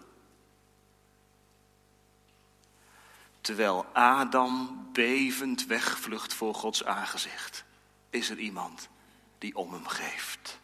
Terwijl 3.41 3.86
Adam 3.93 4.88
bevend 4.91 5.65
wegvlucht 5.65 6.33
voor 6.33 6.55
Gods 6.55 6.83
aangezicht, 6.86 7.65
is 8.09 8.29
er 8.29 8.38
iemand 8.38 8.89
die 9.38 9.55
om 9.55 9.73
hem 9.73 9.88
geeft. 9.88 10.59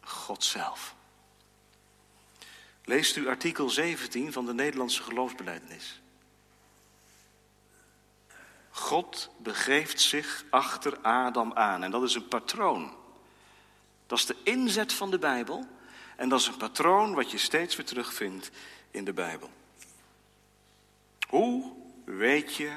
God 0.00 0.44
zelf. 0.44 0.95
Leest 2.86 3.16
u 3.16 3.28
artikel 3.28 3.70
17 3.70 4.32
van 4.32 4.46
de 4.46 4.54
Nederlandse 4.54 5.02
geloofsbelijdenis. 5.02 6.00
God 8.70 9.30
begeeft 9.38 10.00
zich 10.00 10.44
achter 10.50 10.98
Adam 10.98 11.52
aan 11.52 11.82
en 11.82 11.90
dat 11.90 12.02
is 12.02 12.14
een 12.14 12.28
patroon. 12.28 12.96
Dat 14.06 14.18
is 14.18 14.26
de 14.26 14.36
inzet 14.42 14.92
van 14.92 15.10
de 15.10 15.18
Bijbel 15.18 15.66
en 16.16 16.28
dat 16.28 16.40
is 16.40 16.46
een 16.46 16.56
patroon 16.56 17.14
wat 17.14 17.30
je 17.30 17.38
steeds 17.38 17.76
weer 17.76 17.86
terugvindt 17.86 18.50
in 18.90 19.04
de 19.04 19.12
Bijbel. 19.12 19.50
Hoe 21.28 21.72
weet 22.04 22.54
je 22.54 22.72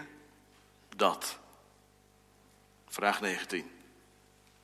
dat? 0.95 1.38
Vraag 2.88 3.22
19. 3.22 3.72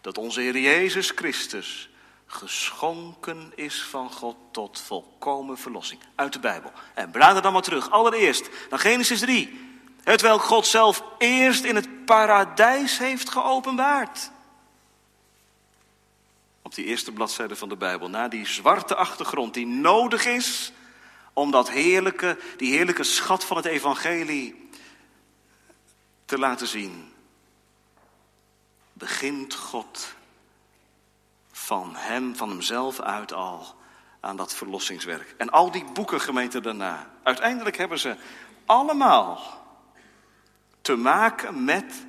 Dat 0.01 0.17
onze 0.17 0.41
Heer 0.41 0.59
Jezus 0.59 1.09
Christus 1.09 1.89
geschonken 2.35 3.51
is 3.55 3.83
van 3.83 4.11
God 4.11 4.35
tot 4.51 4.81
volkomen 4.81 5.57
verlossing. 5.57 6.01
Uit 6.15 6.33
de 6.33 6.39
Bijbel. 6.39 6.71
En 6.93 7.11
blader 7.11 7.41
dan 7.41 7.53
maar 7.53 7.61
terug. 7.61 7.89
Allereerst 7.89 8.49
naar 8.69 8.79
Genesis 8.79 9.19
3. 9.19 9.63
Het 10.03 10.21
welk 10.21 10.41
God 10.41 10.67
zelf 10.67 11.03
eerst 11.17 11.63
in 11.63 11.75
het 11.75 12.05
paradijs 12.05 12.97
heeft 12.97 13.29
geopenbaard. 13.29 14.31
Op 16.61 16.75
die 16.75 16.85
eerste 16.85 17.11
bladzijde 17.11 17.55
van 17.55 17.69
de 17.69 17.75
Bijbel. 17.75 18.09
Na 18.09 18.27
die 18.27 18.47
zwarte 18.47 18.95
achtergrond 18.95 19.53
die 19.53 19.67
nodig 19.67 20.25
is 20.25 20.71
om 21.33 21.51
dat 21.51 21.69
heerlijke, 21.69 22.39
die 22.57 22.73
heerlijke 22.73 23.03
schat 23.03 23.45
van 23.45 23.57
het 23.57 23.65
evangelie 23.65 24.69
te 26.25 26.39
laten 26.39 26.67
zien. 26.67 27.13
Begint 28.93 29.53
God 29.55 30.15
van 31.65 31.95
hem, 31.95 32.35
van 32.35 32.49
hemzelf 32.49 32.99
uit 32.99 33.33
al 33.33 33.75
aan 34.19 34.35
dat 34.37 34.55
verlossingswerk. 34.55 35.35
En 35.37 35.49
al 35.49 35.71
die 35.71 35.85
boeken 35.93 36.21
gemeente 36.21 36.61
daarna. 36.61 37.11
Uiteindelijk 37.23 37.77
hebben 37.77 37.99
ze 37.99 38.15
allemaal 38.65 39.41
te 40.81 40.95
maken 40.95 41.63
met 41.63 42.05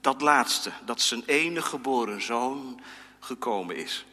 dat 0.00 0.20
laatste, 0.20 0.70
dat 0.84 1.00
zijn 1.00 1.22
enige 1.26 1.68
geboren 1.68 2.22
zoon 2.22 2.80
gekomen 3.18 3.76
is. 3.76 4.06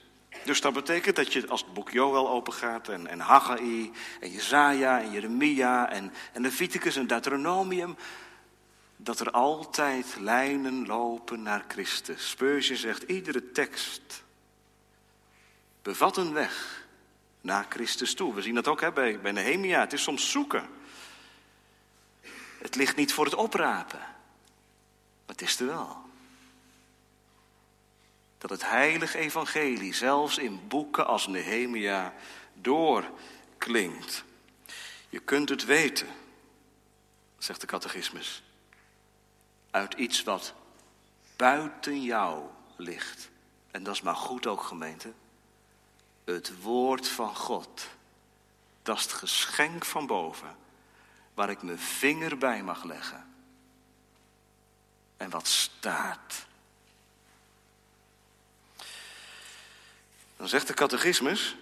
Dus 0.45 0.61
dat 0.61 0.73
betekent 0.73 1.15
dat 1.15 1.33
je 1.33 1.47
als 1.47 1.61
het 1.61 1.73
boek 1.73 1.89
Joel 1.89 2.29
opengaat 2.29 2.89
en, 2.89 3.07
en 3.07 3.19
Haggai 3.19 3.91
en 4.19 4.31
Jezaja 4.31 5.01
en 5.01 5.11
Jeremia 5.11 5.89
en, 5.89 6.13
en 6.33 6.41
Leviticus 6.41 6.95
en 6.95 7.07
Deuteronomium, 7.07 7.95
dat 8.97 9.19
er 9.19 9.31
altijd 9.31 10.15
lijnen 10.19 10.85
lopen 10.85 11.41
naar 11.41 11.65
Christus. 11.67 12.29
Spurgeon 12.29 12.77
zegt, 12.77 13.03
iedere 13.03 13.51
tekst 13.51 14.22
bevat 15.83 16.17
een 16.17 16.33
weg 16.33 16.85
naar 17.41 17.65
Christus 17.69 18.13
toe. 18.13 18.33
We 18.33 18.41
zien 18.41 18.55
dat 18.55 18.67
ook 18.67 18.81
hè, 18.81 18.91
bij, 18.91 19.19
bij 19.19 19.31
Nehemia, 19.31 19.79
het 19.79 19.93
is 19.93 20.03
soms 20.03 20.31
zoeken. 20.31 20.69
Het 22.57 22.75
ligt 22.75 22.95
niet 22.95 23.13
voor 23.13 23.25
het 23.25 23.35
oprapen, 23.35 23.99
maar 23.99 25.35
het 25.35 25.41
is 25.41 25.59
er 25.59 25.65
wel 25.65 26.01
dat 28.37 28.49
het 28.49 28.69
heilige 28.69 29.17
evangelie 29.17 29.93
zelfs 29.93 30.37
in 30.37 30.67
boeken 30.67 31.07
als 31.07 31.27
Nehemia 31.27 32.13
doorklinkt. 32.53 34.23
Je 35.09 35.19
kunt 35.19 35.49
het 35.49 35.65
weten, 35.65 36.07
zegt 37.37 37.61
de 37.61 37.67
catechismus, 37.67 38.43
uit 39.71 39.93
iets 39.93 40.23
wat 40.23 40.53
buiten 41.35 42.01
jou 42.01 42.43
ligt. 42.75 43.29
En 43.71 43.83
dat 43.83 43.93
is 43.93 44.01
maar 44.01 44.15
goed 44.15 44.47
ook, 44.47 44.61
gemeente. 44.61 45.13
Het 46.23 46.61
woord 46.61 47.07
van 47.07 47.35
God, 47.35 47.87
dat 48.81 48.97
is 48.97 49.03
het 49.03 49.13
geschenk 49.13 49.85
van 49.85 50.07
boven, 50.07 50.55
waar 51.33 51.49
ik 51.49 51.61
mijn 51.61 51.79
vinger 51.79 52.37
bij 52.37 52.63
mag 52.63 52.83
leggen. 52.83 53.33
En 55.17 55.29
wat 55.29 55.47
staat 55.47 56.45
Dan 60.43 60.51
zegt 60.51 60.67
de 60.67 60.73
catechismus 60.73 61.55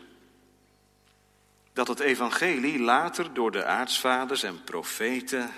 dat 1.73 1.87
het 1.87 1.99
evangelie 1.99 2.79
later 2.79 3.33
door 3.33 3.51
de 3.51 3.65
aartsvaders 3.65 4.43
en 4.43 4.63
profeten 4.63 5.51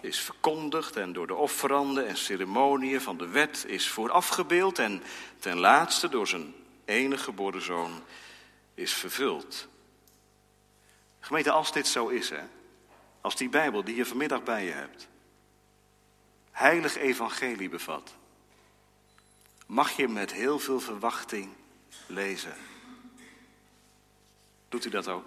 is 0.00 0.18
verkondigd 0.18 0.96
en 0.96 1.12
door 1.12 1.26
de 1.26 1.34
offeranden 1.34 2.06
en 2.06 2.16
ceremoniën 2.16 3.00
van 3.00 3.18
de 3.18 3.26
wet 3.26 3.64
is 3.66 3.88
voorafgebeeld 3.88 4.78
en 4.78 5.02
ten 5.38 5.58
laatste 5.58 6.08
door 6.08 6.28
zijn 6.28 6.54
enige 6.84 7.22
geboren 7.22 7.62
zoon 7.62 8.02
is 8.74 8.92
vervuld. 8.92 9.68
Gemeente, 11.20 11.50
als 11.50 11.72
dit 11.72 11.86
zo 11.86 12.08
is, 12.08 12.30
hè, 12.30 12.42
als 13.20 13.36
die 13.36 13.48
Bijbel 13.48 13.84
die 13.84 13.96
je 13.96 14.06
vanmiddag 14.06 14.42
bij 14.42 14.64
je 14.64 14.72
hebt, 14.72 15.08
heilig 16.50 16.96
evangelie 16.96 17.68
bevat, 17.68 18.14
mag 19.66 19.90
je 19.90 20.08
met 20.08 20.32
heel 20.32 20.58
veel 20.58 20.80
verwachting 20.80 21.52
lezen. 22.06 22.56
Doet 24.68 24.84
u 24.84 24.90
dat 24.90 25.08
ook? 25.08 25.24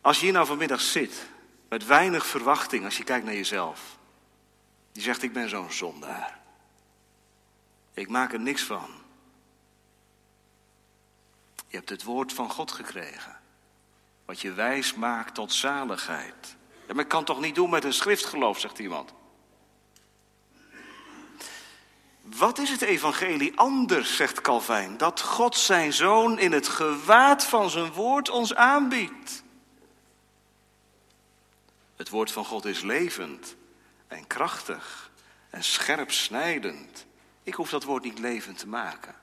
Als 0.00 0.18
je 0.18 0.24
hier 0.24 0.32
nou 0.32 0.46
vanmiddag 0.46 0.80
zit, 0.80 1.26
met 1.68 1.86
weinig 1.86 2.26
verwachting, 2.26 2.84
als 2.84 2.96
je 2.96 3.04
kijkt 3.04 3.24
naar 3.24 3.34
jezelf. 3.34 3.98
Die 4.92 5.02
zegt, 5.02 5.22
ik 5.22 5.32
ben 5.32 5.48
zo'n 5.48 5.72
zondaar. 5.72 6.40
Ik 7.98 8.08
maak 8.08 8.32
er 8.32 8.40
niks 8.40 8.62
van. 8.62 8.90
Je 11.66 11.76
hebt 11.76 11.88
het 11.88 12.02
woord 12.02 12.32
van 12.32 12.50
God 12.50 12.72
gekregen. 12.72 13.40
Wat 14.24 14.40
je 14.40 14.52
wijs 14.52 14.94
maakt 14.94 15.34
tot 15.34 15.52
zaligheid. 15.52 16.56
Ja, 16.86 16.94
maar 16.94 17.02
ik 17.02 17.10
kan 17.10 17.24
toch 17.24 17.40
niet 17.40 17.54
doen 17.54 17.70
met 17.70 17.84
een 17.84 17.92
schriftgeloof, 17.92 18.58
zegt 18.60 18.78
iemand. 18.78 19.12
Wat 22.22 22.58
is 22.58 22.70
het 22.70 22.82
evangelie 22.82 23.58
anders, 23.58 24.16
zegt 24.16 24.40
Calvijn, 24.40 24.96
dat 24.96 25.20
God 25.20 25.56
zijn 25.56 25.92
zoon 25.92 26.38
in 26.38 26.52
het 26.52 26.68
gewaad 26.68 27.44
van 27.44 27.70
zijn 27.70 27.92
woord 27.92 28.28
ons 28.28 28.54
aanbiedt? 28.54 29.42
Het 31.96 32.08
woord 32.08 32.32
van 32.32 32.44
God 32.44 32.64
is 32.64 32.80
levend 32.80 33.56
en 34.06 34.26
krachtig 34.26 35.10
en 35.50 35.64
scherp 35.64 36.10
snijdend. 36.10 37.06
Ik 37.48 37.54
hoef 37.54 37.70
dat 37.70 37.84
woord 37.84 38.04
niet 38.04 38.18
levend 38.18 38.58
te 38.58 38.68
maken. 38.68 39.14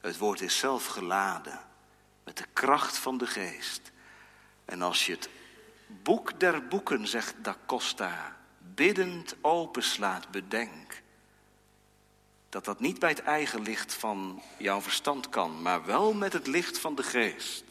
Het 0.00 0.18
woord 0.18 0.40
is 0.40 0.58
zelf 0.58 0.86
geladen 0.86 1.60
met 2.24 2.36
de 2.36 2.46
kracht 2.52 2.98
van 2.98 3.18
de 3.18 3.26
geest. 3.26 3.92
En 4.64 4.82
als 4.82 5.06
je 5.06 5.12
het 5.12 5.28
boek 5.86 6.40
der 6.40 6.66
boeken, 6.68 7.08
zegt 7.08 7.34
Da 7.42 7.56
Costa, 7.66 8.36
biddend 8.58 9.36
openslaat, 9.40 10.30
bedenk 10.30 11.02
dat 12.48 12.64
dat 12.64 12.80
niet 12.80 12.98
bij 12.98 13.10
het 13.10 13.22
eigen 13.22 13.62
licht 13.62 13.94
van 13.94 14.42
jouw 14.58 14.80
verstand 14.80 15.28
kan, 15.28 15.62
maar 15.62 15.84
wel 15.84 16.12
met 16.12 16.32
het 16.32 16.46
licht 16.46 16.78
van 16.78 16.94
de 16.94 17.02
geest. 17.02 17.64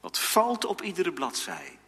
Wat 0.00 0.18
valt 0.18 0.64
op 0.64 0.82
iedere 0.82 1.12
bladzij. 1.12 1.78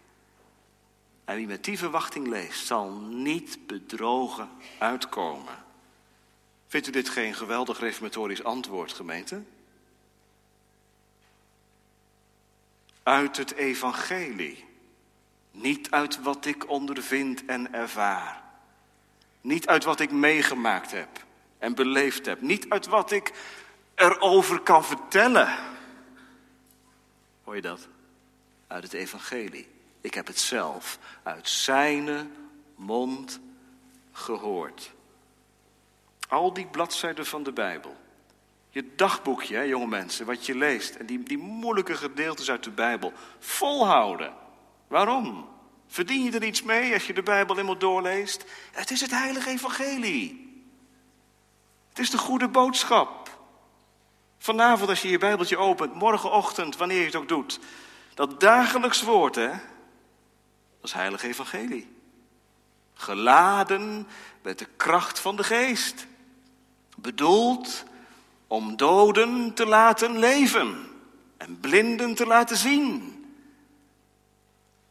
En 1.24 1.36
wie 1.36 1.46
met 1.46 1.64
die 1.64 1.78
verwachting 1.78 2.26
leest, 2.26 2.66
zal 2.66 2.90
niet 3.00 3.66
bedrogen 3.66 4.48
uitkomen. 4.78 5.68
Vindt 6.70 6.86
u 6.86 6.90
dit 6.90 7.08
geen 7.08 7.34
geweldig 7.34 7.80
reformatorisch 7.80 8.44
antwoord, 8.44 8.92
gemeente? 8.92 9.42
Uit 13.02 13.36
het 13.36 13.52
evangelie. 13.52 14.64
Niet 15.50 15.90
uit 15.90 16.22
wat 16.22 16.46
ik 16.46 16.68
ondervind 16.68 17.44
en 17.44 17.72
ervaar. 17.72 18.42
Niet 19.40 19.66
uit 19.66 19.84
wat 19.84 20.00
ik 20.00 20.10
meegemaakt 20.10 20.90
heb 20.90 21.24
en 21.58 21.74
beleefd 21.74 22.26
heb. 22.26 22.40
Niet 22.40 22.68
uit 22.68 22.86
wat 22.86 23.10
ik 23.10 23.32
erover 23.94 24.60
kan 24.60 24.84
vertellen. 24.84 25.56
Hoor 27.44 27.54
je 27.54 27.62
dat? 27.62 27.88
Uit 28.66 28.82
het 28.82 28.92
evangelie. 28.92 29.68
Ik 30.00 30.14
heb 30.14 30.26
het 30.26 30.38
zelf 30.38 30.98
uit 31.22 31.48
zijn 31.48 32.32
mond 32.74 33.40
gehoord. 34.12 34.92
Al 36.30 36.52
die 36.52 36.66
bladzijden 36.66 37.26
van 37.26 37.42
de 37.42 37.52
Bijbel. 37.52 37.96
Je 38.68 38.94
dagboekje, 38.96 39.56
hè, 39.56 39.62
jonge 39.62 39.86
mensen, 39.86 40.26
wat 40.26 40.46
je 40.46 40.54
leest. 40.54 40.94
En 40.94 41.06
die, 41.06 41.22
die 41.22 41.38
moeilijke 41.38 41.94
gedeeltes 41.94 42.50
uit 42.50 42.64
de 42.64 42.70
Bijbel. 42.70 43.12
Volhouden. 43.38 44.34
Waarom? 44.86 45.48
Verdien 45.86 46.22
je 46.22 46.30
er 46.30 46.44
iets 46.44 46.62
mee 46.62 46.92
als 46.92 47.06
je 47.06 47.12
de 47.12 47.22
Bijbel 47.22 47.54
helemaal 47.54 47.78
doorleest? 47.78 48.44
Het 48.72 48.90
is 48.90 49.00
het 49.00 49.10
heilige 49.10 49.50
evangelie. 49.50 50.48
Het 51.88 51.98
is 51.98 52.10
de 52.10 52.18
goede 52.18 52.48
boodschap. 52.48 53.38
Vanavond 54.38 54.88
als 54.88 55.02
je 55.02 55.08
je 55.08 55.18
Bijbeltje 55.18 55.56
opent, 55.56 55.94
morgenochtend, 55.94 56.76
wanneer 56.76 56.98
je 56.98 57.04
het 57.04 57.16
ook 57.16 57.28
doet. 57.28 57.58
Dat 58.14 58.40
dagelijks 58.40 59.02
woord, 59.02 59.34
hè? 59.34 59.48
Dat 59.48 59.58
is 60.82 60.92
heilige 60.92 61.26
evangelie. 61.26 61.96
Geladen 62.94 64.08
met 64.42 64.58
de 64.58 64.66
kracht 64.76 65.20
van 65.20 65.36
de 65.36 65.44
geest. 65.44 66.06
Bedoeld 67.00 67.84
om 68.46 68.76
doden 68.76 69.54
te 69.54 69.66
laten 69.66 70.18
leven 70.18 70.88
en 71.36 71.60
blinden 71.60 72.14
te 72.14 72.26
laten 72.26 72.56
zien. 72.56 73.14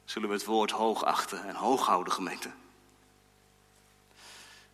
Zullen 0.05 0.29
we 0.29 0.35
het 0.35 0.45
woord 0.45 0.71
hoog 0.71 1.03
achten 1.03 1.47
en 1.47 1.55
hoog 1.55 1.85
houden, 1.85 2.13
gemeente? 2.13 2.49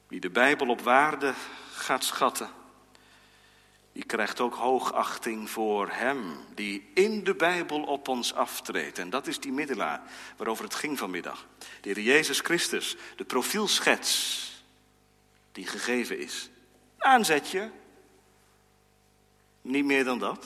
Wie 0.07 0.19
de 0.19 0.29
Bijbel 0.29 0.67
op 0.67 0.81
waarde 0.81 1.33
gaat 1.71 2.03
schatten, 2.03 2.49
die 3.91 4.03
krijgt 4.03 4.39
ook 4.39 4.55
hoogachting 4.55 5.49
voor 5.49 5.89
Hem 5.91 6.37
die 6.53 6.89
in 6.93 7.23
de 7.23 7.35
Bijbel 7.35 7.83
op 7.83 8.07
ons 8.07 8.33
aftreedt. 8.33 8.99
En 8.99 9.09
dat 9.09 9.27
is 9.27 9.39
die 9.39 9.51
middelaar 9.51 10.01
waarover 10.37 10.63
het 10.63 10.75
ging 10.75 10.97
vanmiddag. 10.97 11.45
De 11.57 11.89
Heer 11.89 11.99
Jezus 11.99 12.39
Christus, 12.39 12.95
de 13.15 13.25
profielschets 13.25 14.63
die 15.51 15.67
gegeven 15.67 16.19
is. 16.19 16.49
Aanzetje, 17.05 17.71
niet 19.61 19.85
meer 19.85 20.03
dan 20.03 20.19
dat. 20.19 20.45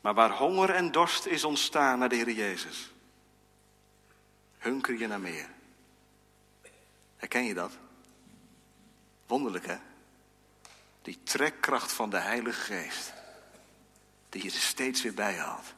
Maar 0.00 0.14
waar 0.14 0.30
honger 0.30 0.70
en 0.70 0.92
dorst 0.92 1.26
is 1.26 1.44
ontstaan 1.44 1.98
naar 1.98 2.08
de 2.08 2.14
Heer 2.14 2.30
Jezus, 2.30 2.92
hunker 4.58 4.98
je 4.98 5.06
naar 5.06 5.20
meer. 5.20 5.48
Herken 7.16 7.44
je 7.44 7.54
dat? 7.54 7.72
Wonderlijk 9.26 9.66
hè? 9.66 9.76
Die 11.02 11.22
trekkracht 11.22 11.92
van 11.92 12.10
de 12.10 12.18
Heilige 12.18 12.60
Geest, 12.60 13.12
die 14.28 14.42
je 14.42 14.50
er 14.50 14.56
steeds 14.56 15.02
weer 15.02 15.14
bij 15.14 15.38
haalt. 15.38 15.74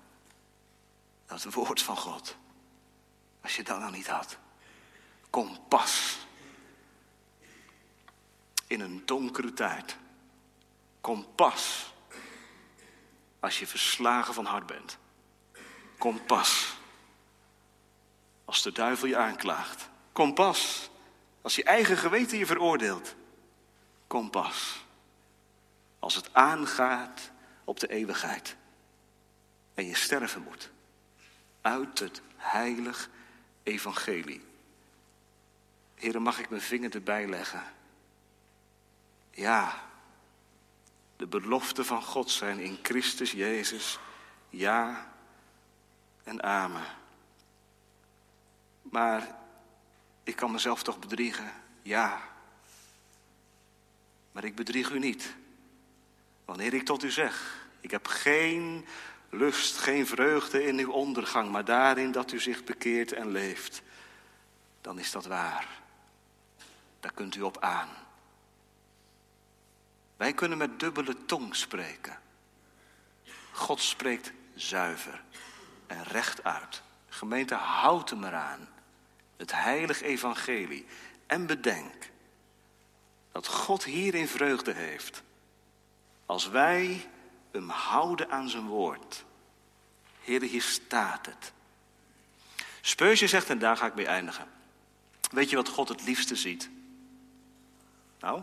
Dat 1.26 1.44
woord 1.44 1.82
van 1.82 1.96
God. 1.96 2.36
Als 3.40 3.56
je 3.56 3.62
dat 3.62 3.78
nou 3.78 3.92
niet 3.92 4.06
had. 4.06 4.38
Kompas. 5.30 6.25
In 8.66 8.80
een 8.80 9.02
donkere 9.04 9.52
tijd. 9.52 9.96
Kompas. 11.00 11.92
Als 13.40 13.58
je 13.58 13.66
verslagen 13.66 14.34
van 14.34 14.44
hart 14.44 14.66
bent. 14.66 14.98
Kompas. 15.98 16.76
Als 18.44 18.62
de 18.62 18.72
duivel 18.72 19.08
je 19.08 19.16
aanklaagt. 19.16 19.88
Kompas. 20.12 20.90
Als 21.42 21.56
je 21.56 21.64
eigen 21.64 21.96
geweten 21.96 22.38
je 22.38 22.46
veroordeelt. 22.46 23.14
Kompas. 24.06 24.84
Als 25.98 26.14
het 26.14 26.34
aangaat 26.34 27.30
op 27.64 27.80
de 27.80 27.88
eeuwigheid. 27.88 28.56
En 29.74 29.86
je 29.86 29.94
sterven 29.94 30.42
moet. 30.42 30.70
Uit 31.60 31.98
het 31.98 32.22
heilig 32.36 33.10
evangelie. 33.62 34.44
Heren, 35.94 36.22
mag 36.22 36.38
ik 36.38 36.50
mijn 36.50 36.62
vinger 36.62 36.94
erbij 36.94 37.26
leggen? 37.26 37.62
Ja, 39.36 39.82
de 41.16 41.26
beloften 41.26 41.84
van 41.84 42.02
God 42.02 42.30
zijn 42.30 42.58
in 42.58 42.78
Christus 42.82 43.32
Jezus. 43.32 43.98
Ja 44.48 45.12
en 46.24 46.42
amen. 46.42 46.86
Maar 48.82 49.36
ik 50.22 50.36
kan 50.36 50.52
mezelf 50.52 50.82
toch 50.82 50.98
bedriegen? 50.98 51.52
Ja. 51.82 52.20
Maar 54.32 54.44
ik 54.44 54.54
bedrieg 54.54 54.90
u 54.90 54.98
niet. 54.98 55.34
Wanneer 56.44 56.74
ik 56.74 56.84
tot 56.84 57.02
u 57.02 57.10
zeg, 57.10 57.66
ik 57.80 57.90
heb 57.90 58.06
geen 58.06 58.86
lust, 59.30 59.76
geen 59.76 60.06
vreugde 60.06 60.64
in 60.66 60.78
uw 60.78 60.90
ondergang, 60.90 61.50
maar 61.50 61.64
daarin 61.64 62.12
dat 62.12 62.32
u 62.32 62.40
zich 62.40 62.64
bekeert 62.64 63.12
en 63.12 63.30
leeft, 63.30 63.82
dan 64.80 64.98
is 64.98 65.10
dat 65.10 65.26
waar. 65.26 65.68
Daar 67.00 67.12
kunt 67.12 67.34
u 67.34 67.42
op 67.42 67.60
aan. 67.60 68.04
Wij 70.16 70.32
kunnen 70.32 70.58
met 70.58 70.80
dubbele 70.80 71.24
tong 71.24 71.56
spreken. 71.56 72.18
God 73.52 73.80
spreekt 73.80 74.32
zuiver 74.54 75.22
en 75.86 76.02
recht 76.02 76.44
uit. 76.44 76.82
Gemeente, 77.08 77.54
houd 77.54 78.10
hem 78.10 78.24
eraan. 78.24 78.68
Het 79.36 79.52
heilig 79.52 80.02
evangelie. 80.02 80.86
En 81.26 81.46
bedenk 81.46 82.10
dat 83.32 83.46
God 83.46 83.84
hierin 83.84 84.28
vreugde 84.28 84.72
heeft. 84.72 85.22
Als 86.26 86.48
wij 86.48 87.08
hem 87.50 87.68
houden 87.68 88.30
aan 88.30 88.48
zijn 88.48 88.66
woord. 88.66 89.24
Heer, 90.20 90.42
hier 90.42 90.62
staat 90.62 91.26
het. 91.26 91.52
Speusje 92.80 93.26
zegt, 93.26 93.50
en 93.50 93.58
daar 93.58 93.76
ga 93.76 93.86
ik 93.86 93.94
mee 93.94 94.06
eindigen. 94.06 94.48
Weet 95.30 95.50
je 95.50 95.56
wat 95.56 95.68
God 95.68 95.88
het 95.88 96.04
liefste 96.04 96.36
ziet? 96.36 96.70
Nou, 98.20 98.42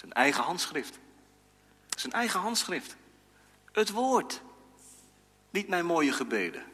zijn 0.00 0.12
eigen 0.12 0.42
handschrift. 0.42 0.98
Zijn 1.88 2.12
eigen 2.12 2.40
handschrift. 2.40 2.96
Het 3.72 3.90
woord. 3.90 4.42
Niet 5.50 5.68
mijn 5.68 5.86
mooie 5.86 6.12
gebeden. 6.12 6.64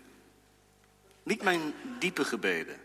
Niet 1.22 1.42
mijn 1.42 1.74
diepe 1.98 2.24
gebeden. 2.24 2.80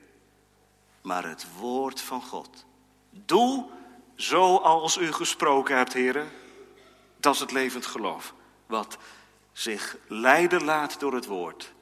Maar 1.01 1.27
het 1.27 1.45
woord 1.57 2.01
van 2.01 2.21
God. 2.21 2.65
Doe 3.09 3.65
zoals 4.15 4.97
u 4.97 5.11
gesproken 5.11 5.77
hebt, 5.77 5.93
heren. 5.93 6.29
Dat 7.17 7.33
is 7.33 7.39
het 7.39 7.51
levend 7.51 7.85
geloof. 7.85 8.33
Wat 8.65 8.97
zich 9.51 9.97
leiden 10.07 10.63
laat 10.63 10.99
door 10.99 11.13
het 11.13 11.25
woord. 11.25 11.73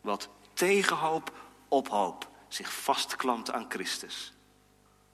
Wat 0.00 0.28
tegenhoop 0.52 1.32
op 1.68 1.88
hoop 1.88 2.28
zich 2.48 2.72
vastklampt 2.72 3.50
aan 3.52 3.66
Christus. 3.68 4.32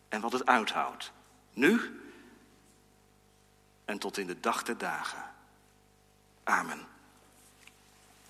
En 0.08 0.20
wat 0.20 0.32
het 0.32 0.46
uithoudt. 0.46 1.12
Nu 1.52 2.02
en 3.84 3.98
tot 3.98 4.18
in 4.18 4.26
de 4.26 4.40
dag 4.40 4.62
der 4.62 4.78
dagen. 4.78 5.22
Amen. 6.44 6.93